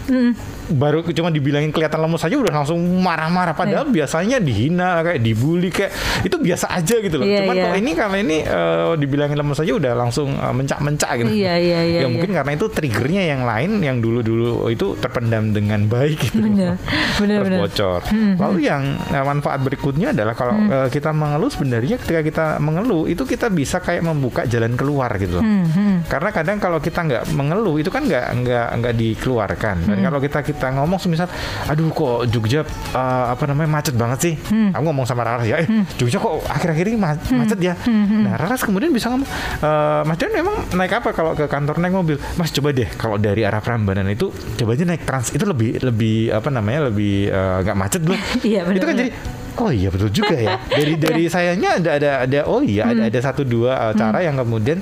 baru 0.72 1.04
cuma 1.06 1.28
dibilangin 1.28 1.68
kelihatan 1.68 2.00
lemes 2.00 2.20
aja 2.20 2.34
udah 2.34 2.52
langsung 2.54 2.76
marah-marah 2.98 3.52
padahal 3.52 3.86
biasanya 3.86 4.38
dihina 4.38 5.02
kayak 5.02 5.20
dibully 5.20 5.68
kayak 5.68 5.92
itu 6.22 6.34
biasa 6.34 6.66
aja 6.68 6.96
gitu 6.98 7.16
loh 7.16 7.24
Iya, 7.24 7.38
cuman 7.42 7.54
iya. 7.54 7.64
kok 7.64 7.76
ini 7.76 7.90
karena 7.92 8.16
ini 8.18 8.36
eh, 8.40 8.92
dibilangin 8.96 9.36
lemes 9.36 9.58
aja 9.58 9.72
udah 9.72 9.92
langsung 9.94 10.28
eh, 10.32 10.52
mencak-mencak 10.52 11.10
gitu 11.18 11.30
Iya, 11.30 11.54
iya, 11.54 11.80
iya, 11.80 11.80
ya 11.82 12.00
iya. 12.00 12.08
mungkin 12.08 12.30
karena 12.32 12.52
itu 12.52 12.66
triggernya 12.66 13.22
yang 13.26 13.42
lain 13.42 13.70
yang 13.78 13.96
dulu-dulu 13.98 14.42
itu 14.68 14.96
terpendam 14.96 15.50
dengan 15.50 15.84
baik 15.84 16.18
gitu 16.26 16.40
Bener, 16.42 16.74
bener, 17.16 17.38
terus 17.38 17.46
bener. 17.46 17.60
bocor. 17.60 18.00
Lalu 18.38 18.58
yang 18.62 18.82
eh, 19.06 19.22
manfaat 19.22 19.60
berikutnya 19.60 20.10
adalah 20.10 20.32
kalau 20.32 20.50
Hmm. 20.52 20.68
eh, 20.68 20.88
kita 20.88 21.10
mengeluh 21.10 21.48
sebenarnya 21.48 21.96
ketika 21.96 22.20
kita 22.20 22.44
mengeluh 22.58 23.04
itu 23.04 23.22
kita 23.22 23.48
bisa 23.48 23.78
kayak 23.78 24.02
membuka 24.02 24.44
jalan 24.44 24.72
keluar 24.72 25.08
gitu. 25.16 25.34
loh. 25.34 25.42
Hmm, 25.42 26.04
Karena 26.04 26.28
kadang 26.28 26.56
kalau 26.56 26.78
kita 26.78 27.00
nggak 27.00 27.24
mengeluh 27.32 27.76
itu 27.76 27.88
kan 27.88 28.02
nggak 28.02 28.26
nggak 28.36 28.66
nggak 28.74 28.94
dikeluarkan. 28.94 29.76
Dan 29.82 29.96
Hmm. 29.96 30.04
kalau 30.04 30.18
kita 30.18 30.38
kita 30.42 30.61
ngomong 30.68 30.96
semisal, 30.96 31.26
aduh 31.64 31.88
kok 31.88 32.28
Jogja 32.28 32.62
eh, 32.62 33.24
apa 33.26 33.42
namanya 33.44 33.68
macet 33.72 33.94
banget 33.94 34.18
sih. 34.20 34.34
Hmm. 34.44 34.70
Aku 34.70 34.84
ngomong 34.84 35.02
sama 35.02 35.22
Raras 35.22 35.42
ya, 35.44 35.56
eh 35.56 35.66
Jogja 35.96 36.16
kok 36.16 36.44
akhir-akhir 36.44 36.84
ini 36.86 36.96
ma- 36.96 37.18
macet 37.32 37.58
ya. 37.58 37.74
Hmm, 37.80 38.22
Nah 38.22 38.36
Raras 38.36 38.60
kemudian 38.60 38.90
bisa 38.90 39.08
ngomong, 39.08 39.26
"Eh, 39.58 40.02
Mas 40.04 40.16
Dan 40.16 40.30
memang 40.30 40.54
naik 40.70 40.92
apa 40.94 41.10
kalau 41.10 41.32
ke 41.32 41.44
kantor 41.44 41.78
naik 41.78 41.90
mobil? 41.92 42.16
Mas 42.36 42.50
coba 42.50 42.70
deh 42.70 42.86
kalau 42.92 43.16
dari 43.16 43.42
arah 43.42 43.58
Prambanan 43.58 44.06
itu 44.06 44.28
coba 44.30 44.70
aja 44.72 44.84
naik 44.84 45.02
trans 45.02 45.30
itu 45.30 45.42
lebih 45.42 45.80
lebih 45.80 46.30
apa 46.30 46.46
namanya 46.48 46.86
lebih 46.86 47.26
eh, 47.26 47.56
nggak 47.62 47.74
macet 47.74 48.02
loh. 48.04 48.14
Iya, 48.44 48.68
Itu 48.68 48.84
kan 48.84 48.94
jadi 48.94 49.10
Oh 49.52 49.68
iya 49.68 49.88
betul 49.88 50.08
juga 50.08 50.32
ya. 50.32 50.56
Dari 50.72 50.96
dari 50.96 51.24
sayanya 51.26 51.76
ada 51.76 51.90
ada 51.92 52.10
ada 52.22 52.38
oh 52.46 52.60
iya 52.60 52.84
Hmm. 52.84 52.96
ada 52.96 53.02
ada 53.06 53.20
satu 53.20 53.42
dua 53.42 53.76
uh, 53.78 53.92
cara 53.92 54.20
yang 54.20 54.34
kemudian 54.34 54.80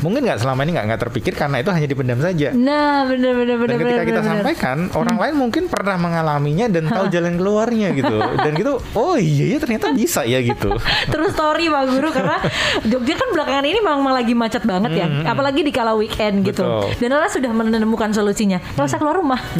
mungkin 0.00 0.24
nggak 0.24 0.40
selama 0.40 0.60
ini 0.64 0.70
nggak 0.76 0.86
nggak 0.90 1.00
terpikir 1.08 1.32
karena 1.36 1.60
itu 1.60 1.70
hanya 1.70 1.88
dipendam 1.88 2.20
saja. 2.20 2.48
Nah, 2.52 3.04
bener 3.04 3.32
bener 3.36 3.56
bener 3.60 3.68
Dan 3.68 3.78
ketika 3.80 3.92
bener, 3.94 4.08
kita 4.08 4.20
bener. 4.20 4.30
sampaikan, 4.40 4.78
orang 4.96 5.16
lain 5.16 5.34
mungkin 5.36 5.62
pernah 5.68 5.96
mengalaminya 5.96 6.66
dan 6.68 6.88
tahu 6.88 7.06
jalan 7.08 7.34
keluarnya 7.36 7.88
gitu. 7.92 8.16
Dan 8.16 8.52
gitu, 8.56 8.72
oh 8.96 9.16
iya 9.16 9.56
ya 9.56 9.58
ternyata 9.60 9.92
bisa 9.92 10.24
ya 10.24 10.40
gitu. 10.40 10.72
Terus 11.12 11.32
story 11.32 11.68
Pak 11.68 11.84
Guru 11.88 12.08
karena 12.10 12.36
Jogja 12.84 13.14
kan 13.16 13.28
belakangan 13.32 13.64
ini 13.64 13.78
memang 13.80 14.10
lagi 14.10 14.32
macet 14.32 14.64
banget 14.64 14.92
ya, 14.96 15.06
apalagi 15.28 15.60
di 15.60 15.72
kala 15.72 15.92
weekend 15.94 16.42
gitu. 16.44 16.64
Hmm, 16.64 16.88
Betul. 16.88 17.00
Dan 17.00 17.10
Lala 17.16 17.28
sudah 17.28 17.50
menemukan 17.52 18.10
solusinya. 18.10 18.58
Gak 18.74 18.86
usah 18.86 18.98
keluar 18.98 19.16
rumah. 19.18 19.40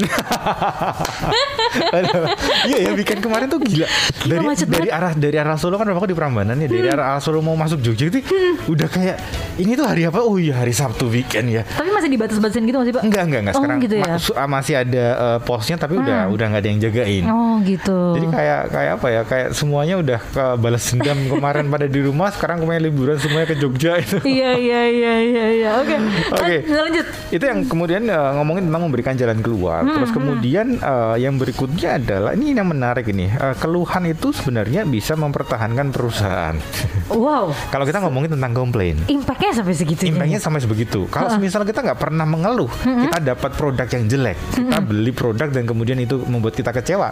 Iya 2.67 2.79
ya 2.83 2.91
weekend 2.99 3.23
kemarin 3.23 3.47
tuh 3.47 3.63
gila. 3.63 3.87
Dari 4.27 4.43
macet 4.43 4.67
dari 4.67 4.91
banget. 4.91 4.99
arah 4.99 5.13
dari 5.15 5.37
arah 5.39 5.55
Solo 5.55 5.79
kan 5.79 5.87
aku 5.87 6.11
di 6.11 6.17
Prambanan 6.19 6.59
ya. 6.59 6.67
Dari 6.67 6.89
arah 6.91 7.15
arah 7.15 7.23
Solo 7.23 7.39
mau 7.41 7.55
masuk 7.55 7.79
Jogja 7.79 8.11
itu 8.11 8.21
udah 8.67 8.89
kayak 8.91 9.17
ini 9.55 9.79
tuh 9.79 9.87
hari 9.87 10.07
apa? 10.07 10.19
Oh 10.31 10.39
iya 10.39 10.55
hari 10.57 10.71
Sabtu 10.71 11.11
weekend 11.11 11.51
ya. 11.51 11.67
Tapi 11.67 11.91
masih 11.91 12.07
dibatas-batasin 12.09 12.63
gitu 12.63 12.79
masih 12.79 12.95
Pak? 12.95 13.03
Enggak 13.03 13.23
enggak 13.27 13.41
enggak 13.43 13.55
Oh, 13.55 13.59
sekarang 13.59 13.79
gitu 13.81 13.95
ya? 13.97 14.07
ma- 14.07 14.37
ah, 14.37 14.49
masih 14.49 14.75
ada 14.77 15.05
eh, 15.11 15.39
posnya 15.43 15.75
tapi 15.75 15.95
udah 15.97 16.31
udah 16.31 16.45
nggak 16.47 16.63
ada 16.63 16.69
yang 16.69 16.81
jagain. 16.81 17.25
Oh 17.27 17.59
gitu. 17.61 17.99
Jadi 18.15 18.27
kayak 18.31 18.61
kayak 18.71 18.93
apa 18.95 19.07
ya? 19.09 19.21
Kayak 19.25 19.49
semuanya 19.53 19.95
udah 19.99 20.21
ke 20.23 20.45
balas 20.57 20.87
dendam 20.87 21.19
kemarin 21.33 21.67
pada 21.67 21.87
di 21.87 22.01
rumah, 22.01 22.31
sekarang 22.31 22.63
kemarin 22.63 22.83
liburan 22.85 23.19
semuanya 23.19 23.49
ke 23.49 23.57
Jogja 23.57 23.99
itu. 23.99 24.23
Iya 24.31 24.55
iya 24.55 24.81
iya 24.87 25.15
iya 25.21 25.47
iya. 25.51 25.69
Oke. 25.77 25.97
Oke. 26.31 26.57
Lan- 26.63 26.79
Lanjut. 26.87 27.07
Itu 27.29 27.45
yang 27.45 27.59
kemudian 27.65 28.03
eh, 28.05 28.31
ngomongin 28.37 28.71
tentang 28.71 28.83
memberikan 28.83 29.15
jalan 29.15 29.39
keluar. 29.41 29.83
Hmm, 29.83 29.95
Terus 29.97 30.11
kemudian 30.11 30.67
eh, 30.77 31.17
yang 31.19 31.35
berikutnya 31.37 31.99
adalah 31.99 32.31
ini 32.33 32.53
yang 32.53 32.67
menarik 32.67 33.03
ini. 33.05 33.27
Eh, 33.27 33.55
keluhan 33.57 34.07
itu 34.07 34.31
sebenarnya 34.31 34.87
bisa 34.87 35.15
mempertahankan 35.15 35.91
perusahaan. 35.91 36.55
Wow. 37.09 37.51
Kalau 37.75 37.83
kita 37.83 37.99
ngomongin 38.01 38.31
tentang 38.33 38.53
komplain. 38.53 38.95
Impactnya 39.07 39.51
sampai 39.53 39.75
segitunya. 39.75 40.15
Kayaknya 40.21 40.41
sampai 40.41 40.61
sebegitu. 40.61 41.01
Kalau 41.09 41.33
misal 41.37 41.65
kita 41.65 41.81
nggak 41.81 41.99
pernah 41.99 42.29
mengeluh, 42.29 42.69
kita 42.69 43.19
dapat 43.25 43.51
produk 43.57 43.89
yang 43.89 44.05
jelek, 44.07 44.37
kita 44.53 44.79
beli 44.85 45.11
produk 45.11 45.49
dan 45.49 45.65
kemudian 45.65 45.97
itu 45.97 46.21
membuat 46.25 46.53
kita 46.53 46.71
kecewa, 46.71 47.11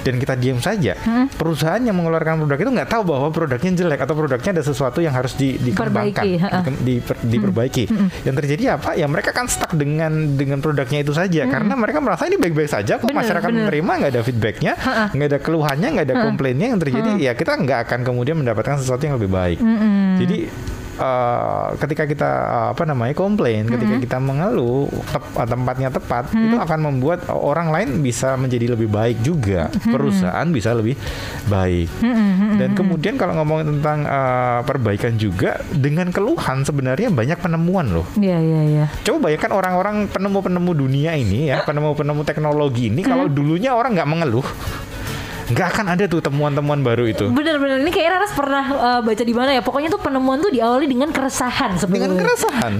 dan 0.00 0.14
kita 0.16 0.38
diam 0.38 0.62
saja. 0.62 0.94
Perusahaan 1.34 1.82
yang 1.82 1.98
mengeluarkan 1.98 2.40
produk 2.44 2.58
itu 2.58 2.70
nggak 2.70 2.88
tahu 2.88 3.02
bahwa 3.04 3.28
produknya 3.28 3.70
jelek 3.74 4.00
atau 4.06 4.14
produknya 4.14 4.50
ada 4.54 4.62
sesuatu 4.62 5.02
yang 5.02 5.12
harus 5.12 5.34
di, 5.34 5.58
dikembangkan, 5.58 6.22
Perbaiki, 6.24 6.78
diper- 6.84 7.20
diperbaiki. 7.22 7.84
Yang 8.22 8.34
terjadi 8.44 8.62
apa? 8.78 8.94
Ya 8.94 9.06
mereka 9.10 9.34
kan 9.34 9.50
stuck 9.50 9.74
dengan 9.74 10.38
dengan 10.38 10.62
produknya 10.62 11.02
itu 11.02 11.10
saja 11.10 11.44
karena 11.44 11.74
mereka 11.74 11.98
merasa 11.98 12.30
ini 12.30 12.38
baik-baik 12.38 12.70
saja 12.70 12.96
kok 12.96 13.10
Bener, 13.10 13.18
masyarakat 13.24 13.48
bener. 13.50 13.60
menerima 13.66 13.92
nggak 13.98 14.12
ada 14.14 14.22
feedbacknya, 14.22 14.72
nggak 15.10 15.28
ada 15.28 15.38
keluhannya, 15.42 15.88
nggak 15.98 16.06
ada 16.06 16.16
komplainnya 16.22 16.66
yang 16.70 16.80
terjadi 16.80 17.10
ya 17.18 17.32
kita 17.34 17.52
nggak 17.58 17.78
akan 17.88 18.00
kemudian 18.06 18.36
mendapatkan 18.38 18.78
sesuatu 18.78 19.02
yang 19.02 19.16
lebih 19.18 19.30
baik. 19.30 19.58
Jadi 20.14 20.38
eh, 20.94 21.68
ketika 21.76 22.04
kita 22.04 22.30
eh, 22.30 22.66
apa 22.72 22.82
namanya 22.84 23.12
komplain, 23.12 23.66
ketika 23.66 23.94
kita 23.98 24.18
mengeluh 24.18 24.86
tep- 25.08 25.44
tempatnya 25.44 25.88
tepat, 25.88 26.30
itu 26.30 26.56
akan 26.56 26.78
membuat 26.80 27.26
orang 27.28 27.70
lain 27.70 28.00
bisa 28.00 28.34
menjadi 28.34 28.72
lebih 28.72 28.88
baik 28.88 29.20
juga, 29.20 29.68
perusahaan 29.84 30.46
bisa 30.48 30.72
lebih 30.72 30.94
baik. 31.46 31.88
Dan 32.54 32.72
kemudian 32.72 33.14
kalau 33.14 33.34
ngomongin 33.36 33.78
tentang 33.78 34.04
eh, 34.04 34.60
perbaikan 34.62 35.14
juga 35.14 35.58
dengan 35.70 36.10
keluhan 36.10 36.62
sebenarnya 36.62 37.10
banyak 37.10 37.38
penemuan 37.38 37.90
loh. 37.90 38.06
Iya 38.14 38.38
iya 38.38 38.60
iya. 38.64 38.84
Coba 39.02 39.28
bayangkan 39.28 39.52
orang-orang 39.52 39.96
penemu-penemu 40.08 40.70
dunia 40.74 41.12
ini 41.14 41.48
ya, 41.48 41.62
penemu-penemu 41.62 42.22
teknologi 42.22 42.88
ini 42.88 43.00
kalau 43.00 43.26
dulunya 43.26 43.72
orang 43.72 43.96
nggak 43.96 44.10
mengeluh, 44.10 44.46
nggak 45.50 45.66
akan 45.74 45.86
ada 45.92 46.04
tuh 46.06 46.20
temuan-temuan 46.20 46.80
baru 46.80 47.04
itu. 47.04 47.28
Bener-bener 47.28 47.82
ini 47.82 47.90
kayak 47.90 48.08
Raras 48.16 48.32
pernah 48.32 48.64
uh, 48.64 49.00
baca 49.00 49.22
di 49.22 49.34
mana 49.34 49.50
ya. 49.52 49.60
Pokoknya 49.60 49.90
tuh 49.90 50.00
penemuan 50.00 50.40
tuh 50.40 50.48
diawali 50.48 50.86
dengan 50.86 51.10
keresahan 51.10 51.76
Dengan 51.76 52.14
sebetulnya. 52.14 52.20
keresahan. 52.20 52.72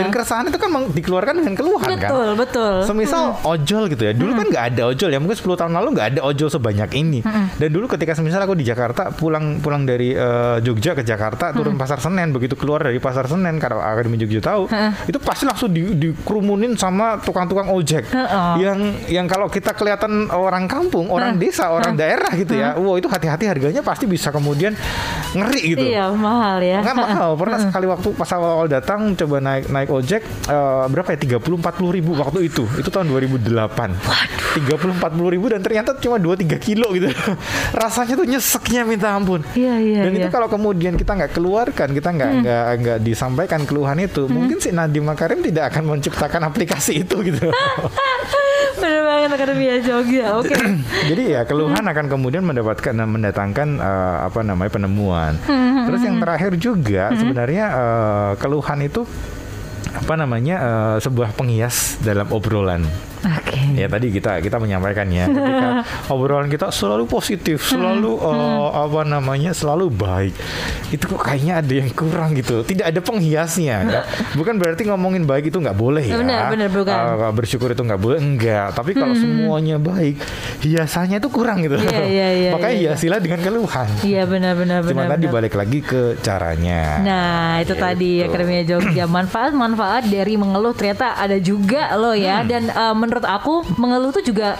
Dan 0.00 0.08
keresahan 0.10 0.44
itu 0.48 0.58
kan 0.58 0.70
dikeluarkan 0.90 1.34
dengan 1.40 1.54
keluhan 1.54 1.88
kan. 1.96 2.10
Betul 2.10 2.28
betul. 2.34 2.74
Semisal 2.82 3.38
ojol 3.44 3.88
gitu 3.88 4.02
ya. 4.04 4.12
Dulu 4.12 4.32
kan 4.34 4.46
nggak 4.48 4.64
ada 4.74 4.82
ojol 4.90 5.08
ya. 5.08 5.18
Mungkin 5.22 5.36
10 5.38 5.60
tahun 5.60 5.72
lalu 5.76 5.88
nggak 5.94 6.08
ada 6.16 6.20
ojol 6.26 6.48
sebanyak 6.50 6.90
ini. 6.98 7.18
Dan 7.56 7.68
dulu 7.70 7.86
ketika 7.86 8.12
semisal 8.12 8.42
aku 8.42 8.58
di 8.58 8.66
Jakarta 8.66 9.14
pulang 9.14 9.62
pulang 9.62 9.86
dari 9.86 10.10
eh, 10.12 10.58
Jogja 10.60 10.92
ke 10.92 11.06
Jakarta 11.06 11.54
turun 11.54 11.78
Pasar 11.78 12.02
Senen 12.02 12.34
begitu 12.34 12.58
keluar 12.58 12.82
dari 12.82 12.98
Pasar 12.98 13.24
Senen 13.24 13.56
karena 13.56 13.78
Akademi 13.80 14.18
Jogja 14.18 14.42
tahu 14.42 14.66
itu 15.06 15.18
pasti 15.22 15.46
langsung 15.46 15.70
di, 15.70 15.86
dikerumunin 15.94 16.74
sama 16.74 17.22
tukang-tukang 17.22 17.70
ojek 17.70 18.10
Ha-ha. 18.10 18.58
yang 18.58 18.78
yang 19.06 19.30
kalau 19.30 19.46
kita 19.46 19.70
kelihatan 19.70 20.26
orang 20.34 20.66
kampung, 20.66 21.06
orang 21.06 21.38
desa, 21.38 21.70
orang 21.70 21.94
daerah 21.94 22.09
gitu 22.34 22.54
ya. 22.56 22.74
Wow, 22.78 22.96
itu 22.96 23.06
hati-hati 23.06 23.44
harganya 23.46 23.82
pasti 23.84 24.08
bisa 24.08 24.32
kemudian 24.34 24.74
ngeri 25.36 25.62
gitu. 25.76 25.84
Iya 25.84 26.10
mahal 26.14 26.58
ya. 26.62 26.80
Kan 26.82 26.96
mahal. 26.98 27.36
Pernah 27.38 27.58
sekali 27.68 27.86
waktu 27.86 28.08
pas 28.14 28.30
awal-awal 28.34 28.66
datang 28.66 29.14
coba 29.14 29.36
naik 29.38 29.70
naik 29.70 29.88
ojek 29.90 30.22
eh, 30.26 30.84
berapa 30.90 31.08
ya 31.14 31.18
30 31.38 31.42
40 31.42 31.96
ribu 31.96 32.10
waktu 32.18 32.50
itu. 32.50 32.64
Itu 32.78 32.88
tahun 32.90 33.12
2008. 33.12 33.46
Waduh. 33.46 34.40
30 34.50 34.98
40 34.98 35.34
ribu 35.34 35.46
dan 35.46 35.60
ternyata 35.62 35.94
cuma 35.98 36.18
2 36.18 36.34
3 36.42 36.58
kilo 36.58 36.90
gitu. 36.96 37.08
Rasanya 37.80 38.14
tuh 38.18 38.26
nyeseknya 38.26 38.82
minta 38.82 39.14
ampun. 39.14 39.44
Iya 39.54 39.74
iya 39.78 40.00
Dan 40.08 40.18
iya. 40.18 40.26
itu 40.26 40.28
kalau 40.32 40.50
kemudian 40.50 40.98
kita 40.98 41.14
nggak 41.14 41.32
keluarkan, 41.36 41.94
kita 41.94 42.08
nggak 42.10 42.30
nggak 42.42 42.64
nggak 42.82 42.98
disampaikan 43.04 43.62
keluhan 43.68 43.98
itu, 44.02 44.26
mungkin 44.26 44.58
si 44.58 44.74
Nadiem 44.74 45.06
Makarim 45.06 45.44
tidak 45.44 45.74
akan 45.74 45.96
menciptakan 45.96 46.42
aplikasi 46.50 47.06
itu 47.06 47.16
gitu. 47.22 47.50
Bener 48.80 49.02
banget 49.04 49.30
Akademia 49.36 49.76
Jogja. 49.84 50.40
Oke. 50.40 50.56
Jadi 51.10 51.22
ya 51.36 51.44
keluhan 51.44 51.84
akan 51.84 51.99
kemudian 52.06 52.46
mendapatkan 52.46 52.94
mendatangkan 52.94 53.68
eh, 53.82 54.16
apa 54.30 54.40
namanya 54.46 54.70
penemuan. 54.70 55.36
Terus 55.90 56.00
yang 56.06 56.22
terakhir 56.22 56.54
juga 56.56 57.10
sebenarnya 57.12 57.64
eh, 57.74 58.30
keluhan 58.38 58.80
itu 58.86 59.02
apa 59.90 60.14
namanya 60.14 60.56
eh, 60.60 60.96
sebuah 61.02 61.34
penghias 61.34 61.98
dalam 62.00 62.30
obrolan. 62.30 62.86
Oke. 63.20 63.58
Ya 63.74 63.86
tadi 63.86 64.08
kita 64.08 64.40
kita 64.40 64.56
menyampaikan 64.56 65.06
ya 65.06 65.24
ketika 65.26 65.68
obrolan 66.12 66.46
kita 66.46 66.68
selalu 66.70 67.04
positif, 67.04 67.62
selalu 67.62 68.16
eh, 68.16 68.66
apa 68.72 69.00
namanya 69.02 69.50
selalu 69.50 69.88
baik. 69.88 70.34
Itu 70.88 71.06
kok 71.06 71.22
kayaknya 71.22 71.60
ada 71.60 71.74
yang 71.74 71.90
kurang 71.90 72.34
gitu. 72.34 72.62
Tidak 72.62 72.84
ada 72.84 73.00
penghiasnya. 73.00 73.76
ya. 73.82 74.00
Bukan 74.38 74.56
berarti 74.56 74.84
ngomongin 74.84 75.24
baik 75.24 75.48
itu 75.48 75.58
nggak 75.58 75.74
boleh 75.74 76.02
ya. 76.02 76.16
Benar, 76.16 76.40
benar, 76.50 76.68
bukan. 76.68 76.94
Eh, 76.94 77.32
bersyukur 77.32 77.70
itu 77.70 77.80
nggak 77.80 78.00
boleh 78.00 78.18
enggak. 78.18 78.72
Tapi 78.72 78.92
kalau 78.92 79.12
semuanya 79.12 79.76
baik, 79.76 80.18
hiasannya 80.60 81.18
itu 81.18 81.28
kurang 81.28 81.62
gitu. 81.62 81.76
Iya, 81.76 82.00
iya, 82.04 82.28
iya, 82.40 82.50
Makanya 82.52 82.74
iya. 82.74 82.90
hiasilah 82.92 83.18
dengan 83.18 83.40
keluhan. 83.40 83.88
Iya 84.00 84.22
benar 84.24 84.52
benar 84.54 84.80
Cuma 84.82 85.04
benar. 85.04 85.10
tadi 85.12 85.24
benar. 85.24 85.34
balik 85.36 85.54
lagi 85.54 85.78
ke 85.80 86.00
caranya. 86.20 86.82
Nah 87.00 87.52
itu 87.58 87.68
Gitu. 87.70 87.78
tadi 87.80 88.10
Akademia 88.20 88.62
Jogja 88.66 89.04
manfaat-manfaat 89.06 90.04
dari 90.06 90.34
mengeluh 90.34 90.74
ternyata 90.74 91.14
ada 91.14 91.38
juga 91.38 91.94
loh 91.94 92.12
ya 92.12 92.40
Hmm. 92.40 92.48
dan 92.48 92.62
uh, 92.68 92.92
menurut 93.10 93.26
aku 93.26 93.54
mengeluh 93.74 94.08
tuh 94.08 94.22
juga 94.22 94.54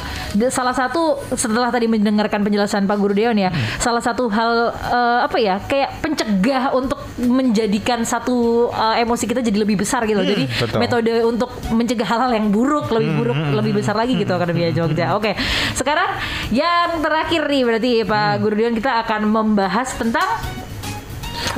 salah 0.49 0.75
satu 0.75 1.23
setelah 1.33 1.71
tadi 1.71 1.87
mendengarkan 1.87 2.43
penjelasan 2.43 2.85
Pak 2.85 2.99
Guru 2.99 3.15
Deon 3.15 3.39
ya 3.39 3.49
Hmm. 3.49 3.63
salah 3.79 3.99
satu 3.99 4.27
hal 4.27 4.53
uh, 4.73 5.23
apa 5.23 5.39
ya 5.39 5.59
kayak 5.61 6.01
pencegah 6.01 6.71
untuk 6.73 6.99
menjadikan 7.17 8.03
satu 8.03 8.35
uh, 8.69 8.97
emosi 8.97 9.25
kita 9.25 9.39
jadi 9.41 9.59
lebih 9.61 9.79
besar 9.79 10.03
gitu 10.03 10.19
jadi 10.19 10.43
Hmm, 10.43 10.59
betul. 10.61 10.79
metode 10.79 11.13
untuk 11.23 11.51
mencegah 11.71 12.09
hal-hal 12.09 12.31
yang 12.33 12.49
buruk 12.49 12.91
lebih 12.91 13.13
buruk 13.15 13.39
lebih 13.53 13.73
besar 13.77 13.95
lagi 13.95 14.15
gitu 14.15 14.31
Akademia 14.31 14.71
Jogja 14.71 15.15
oke 15.15 15.31
sekarang 15.73 16.11
yang 16.51 16.99
terakhir 16.99 17.45
nih 17.45 17.63
berarti 17.63 17.91
Pak 18.03 18.33
Guru 18.41 18.55
Deon 18.57 18.75
kita 18.75 18.99
akan 19.01 19.21
membahas 19.25 19.95
tentang 19.95 20.27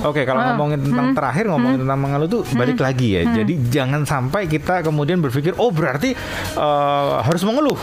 Oke, 0.01 0.25
kalau 0.25 0.41
Ah. 0.41 0.47
ngomongin 0.51 0.81
tentang 0.81 1.07
Hmm. 1.07 1.15
terakhir 1.15 1.45
ngomongin 1.47 1.79
tentang 1.81 1.99
mengeluh 1.99 2.29
tuh 2.31 2.43
balik 2.53 2.79
lagi 2.79 3.09
ya. 3.13 3.23
Jadi 3.27 3.55
jangan 3.69 4.03
sampai 4.03 4.47
kita 4.47 4.81
kemudian 4.81 5.19
berpikir 5.19 5.53
oh 5.55 5.69
berarti 5.69 6.17
eh, 6.55 7.13
harus 7.21 7.43
mengeluh. 7.43 7.77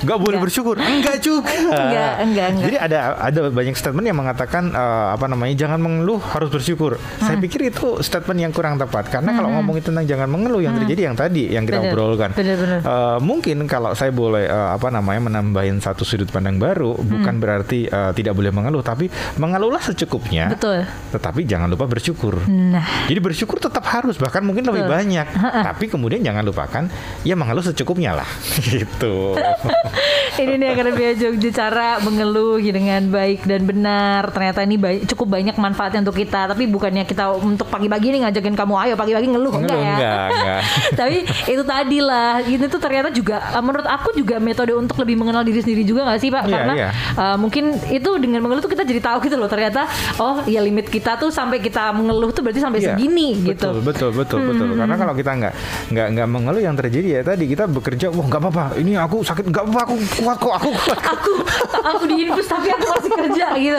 Nggak 0.00 0.16
boleh 0.16 0.28
Enggak. 0.32 0.42
bersyukur. 0.42 0.76
Enggak 0.76 1.16
juga. 1.18 1.52
Enggak, 1.82 2.12
enggak, 2.18 2.46
enggak. 2.48 2.64
Jadi 2.64 2.76
ada 2.78 2.98
ada 3.18 3.40
banyak 3.46 3.74
statement 3.74 4.06
yang 4.06 4.16
mengatakan 4.16 4.70
eh, 4.70 5.06
apa 5.10 5.26
namanya 5.26 5.54
jangan 5.58 5.76
mengeluh 5.78 6.16
harus 6.18 6.48
bersyukur. 6.48 6.96
Saya 7.18 7.36
Hmm. 7.36 7.44
pikir 7.44 7.60
itu 7.66 8.00
statement 8.00 8.40
yang 8.40 8.50
kurang 8.50 8.76
tepat 8.76 9.08
karena 9.08 9.30
kalau 9.30 9.52
ngomongin 9.52 9.84
tentang 9.84 10.04
jangan 10.06 10.26
mengeluh 10.26 10.58
yang 10.58 10.72
terjadi 10.74 11.02
yang 11.02 11.14
tadi 11.14 11.44
yang 11.46 11.64
kita 11.64 11.78
Bener, 11.78 11.92
obrolkan. 11.92 12.30
bener, 12.32 12.56
bener. 12.56 12.80
Eh, 12.80 13.18
mungkin 13.20 13.56
kalau 13.66 13.92
saya 13.92 14.08
boleh 14.10 14.44
eh, 14.44 14.68
apa 14.70 14.88
namanya 14.88 15.20
menambahin 15.22 15.76
satu 15.78 16.02
sudut 16.02 16.26
pandang 16.26 16.56
baru 16.56 16.96
bukan 16.96 17.36
berarti 17.36 17.84
eh, 17.84 18.10
tidak 18.12 18.32
boleh 18.32 18.48
mengeluh 18.48 18.80
tapi 18.80 19.06
mengeluhlah 19.36 19.82
secukupnya. 19.82 20.48
betul 20.48 20.88
Tetapi 21.10 21.40
jangan 21.50 21.66
lupa 21.66 21.84
bersyukur. 21.84 22.46
nah 22.46 22.86
Jadi 23.04 23.18
bersyukur 23.18 23.58
tetap 23.58 23.82
harus 23.84 24.14
bahkan 24.14 24.40
mungkin 24.40 24.62
lebih 24.62 24.86
Betul. 24.86 24.94
banyak. 24.94 25.26
Tapi 25.66 25.84
kemudian 25.86 26.22
jangan 26.22 26.46
lupakan 26.46 26.86
ya 27.22 27.34
mengeluh 27.34 27.60
secukupnya 27.60 28.14
lah. 28.14 28.28
gitu. 28.70 29.34
Ini 30.40 30.56
nih 30.56 30.68
Akademia 30.72 31.12
Jogja 31.12 31.50
cara 31.52 31.88
mengeluh 32.00 32.56
dengan 32.62 33.02
baik 33.04 33.44
dan 33.44 33.66
benar. 33.66 34.30
Ternyata 34.30 34.62
ini 34.62 34.78
ba- 34.78 35.02
cukup 35.04 35.36
banyak 35.36 35.52
manfaatnya 35.54 36.00
untuk 36.00 36.16
kita. 36.16 36.48
Tapi 36.48 36.64
bukannya 36.64 37.04
kita 37.04 37.34
untuk 37.34 37.68
pagi-pagi 37.68 38.08
nih 38.08 38.20
ngajakin 38.24 38.54
kamu 38.54 38.74
ayo 38.80 38.94
pagi-pagi 38.94 39.26
ngeluh 39.26 39.52
enggak 39.52 39.68
Mengeluh 39.68 39.84
ya. 39.84 39.92
enggak, 39.92 40.26
enggak. 40.32 40.60
Tapi 40.94 41.16
itu 41.50 41.62
tadi 41.62 41.98
lah. 42.00 42.32
Ini 42.40 42.64
tuh 42.66 42.80
ternyata 42.80 43.08
juga 43.10 43.36
menurut 43.60 43.84
aku 43.84 44.14
juga 44.14 44.38
metode 44.38 44.72
untuk 44.72 44.96
lebih 44.96 45.18
mengenal 45.18 45.42
diri 45.42 45.60
sendiri 45.60 45.82
juga 45.84 46.08
nggak 46.08 46.20
sih 46.22 46.30
Pak? 46.32 46.42
Iya, 46.46 46.52
Karena 46.54 46.72
iya. 46.72 46.88
uh, 47.18 47.36
mungkin 47.36 47.64
itu 47.90 48.10
dengan 48.16 48.40
mengeluh 48.40 48.62
tuh 48.62 48.72
kita 48.72 48.86
jadi 48.86 49.00
tahu 49.02 49.26
gitu 49.26 49.36
loh. 49.36 49.50
Ternyata 49.50 49.84
oh 50.16 50.40
ya 50.46 50.62
limit 50.62 50.88
kita 50.88 51.20
tuh 51.20 51.28
sampai 51.40 51.58
kita 51.58 51.82
mengeluh 51.90 52.30
tuh 52.30 52.42
berarti 52.42 52.60
sampai 52.60 52.78
Iya, 52.78 52.94
segini 52.94 53.28
gitu. 53.42 53.68
Betul, 53.70 53.82
betul, 53.82 54.10
betul, 54.12 54.38
betul. 54.42 54.68
Karena 54.74 54.94
kalau 54.94 55.12
kita 55.12 55.30
nggak 55.34 55.52
nggak 55.90 56.06
nggak 56.12 56.28
mengeluh 56.28 56.62
yang 56.62 56.74
terjadi 56.74 57.08
ya 57.10 57.22
tadi 57.22 57.44
kita 57.46 57.64
bekerja, 57.66 58.06
wah 58.08 58.24
nggak 58.24 58.40
apa-apa. 58.40 58.64
Ini 58.76 58.92
aku 58.98 59.20
sakit, 59.20 59.44
nggak 59.46 59.62
apa-apa. 59.62 59.80
Aku 59.82 59.94
kuat 60.16 60.36
kok, 60.36 60.52
aku 60.54 60.70
kuat. 60.74 61.00
Aku 61.02 61.32
aku 61.80 62.04
diinfus 62.06 62.46
tapi 62.46 62.68
aku 62.68 62.86
masih 62.86 63.10
kerja 63.10 63.46
gitu. 63.56 63.78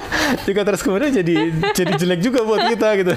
Juga 0.46 0.60
terus 0.64 0.80
kemudian 0.80 1.10
jadi 1.10 1.34
jadi 1.72 1.92
jelek 1.94 2.20
juga 2.20 2.40
buat 2.42 2.62
kita 2.68 2.88
gitu. 2.96 3.12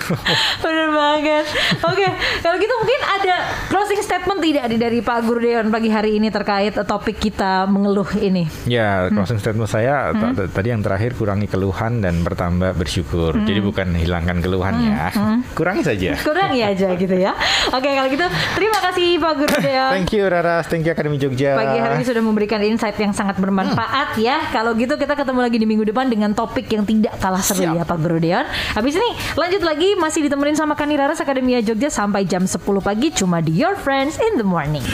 Bener 0.59 0.89
banget. 0.91 1.45
Oke, 1.81 2.07
kalau 2.39 2.55
gitu 2.57 2.73
mungkin 2.75 2.99
ada 3.03 3.35
closing 3.67 4.01
statement 4.01 4.39
tidak 4.39 4.67
nih 4.67 4.79
dari 4.79 4.99
Pak 4.99 5.23
Guru 5.23 5.39
Deon 5.39 5.67
pagi 5.69 5.87
hari 5.87 6.17
ini 6.17 6.27
terkait 6.27 6.73
topik 6.77 7.17
kita 7.17 7.65
mengeluh 7.65 8.07
ini. 8.15 8.45
Ya, 8.65 9.07
closing 9.09 9.37
statement 9.37 9.67
saya 9.67 10.11
t- 10.11 10.49
tadi 10.49 10.69
yang 10.69 10.81
terakhir 10.81 11.13
kurangi 11.15 11.45
keluhan 11.45 11.99
dan 11.99 12.21
bertambah 12.21 12.75
bersyukur. 12.75 13.37
Jadi 13.37 13.59
bukan 13.75 13.91
hilangkan 13.91 14.39
keluhannya, 14.39 15.11
kurangi 15.59 15.83
saja. 15.83 16.15
Kurang 16.23 16.55
ya 16.55 16.71
aja 16.71 16.95
gitu 16.95 17.11
ya. 17.11 17.35
Oke, 17.75 17.91
kalau 17.91 18.07
gitu 18.07 18.23
terima 18.55 18.79
kasih 18.79 19.19
Pak 19.19 19.33
Guru 19.35 19.55
Deon. 19.59 19.91
Thank 19.99 20.15
you 20.15 20.23
Raras, 20.31 20.63
thank 20.71 20.87
you 20.87 20.95
Akademi 20.95 21.19
Jogja. 21.19 21.59
Pagi 21.59 21.83
hari 21.83 21.99
ini 21.99 22.05
sudah 22.07 22.23
memberikan 22.23 22.63
insight 22.63 22.95
yang 22.95 23.11
sangat 23.11 23.35
bermanfaat 23.35 24.15
ya. 24.15 24.47
Kalau 24.55 24.71
gitu 24.79 24.95
kita 24.95 25.11
ketemu 25.19 25.43
lagi 25.43 25.57
di 25.59 25.67
minggu 25.67 25.83
depan 25.91 26.07
dengan 26.07 26.31
topik 26.31 26.71
yang 26.71 26.87
tidak 26.87 27.19
kalah 27.19 27.43
seru 27.43 27.67
Siap. 27.67 27.75
ya 27.75 27.83
Pak 27.83 27.99
Guru 27.99 28.23
Deon. 28.23 28.47
Habis 28.47 28.95
ini 28.95 29.09
lanjut 29.35 29.61
lagi 29.67 29.99
masih 29.99 30.23
ditemenin 30.23 30.55
sama 30.55 30.79
Kani 30.79 30.95
Raras 30.95 31.19
Akademia 31.19 31.59
Jogja 31.59 31.91
sampai 31.91 32.23
jam 32.23 32.47
10 32.47 32.55
pagi 32.79 33.11
cuma 33.11 33.43
di 33.43 33.59
Your 33.59 33.75
Friends 33.75 34.15
in 34.23 34.39
the 34.39 34.47
Morning. 34.47 34.87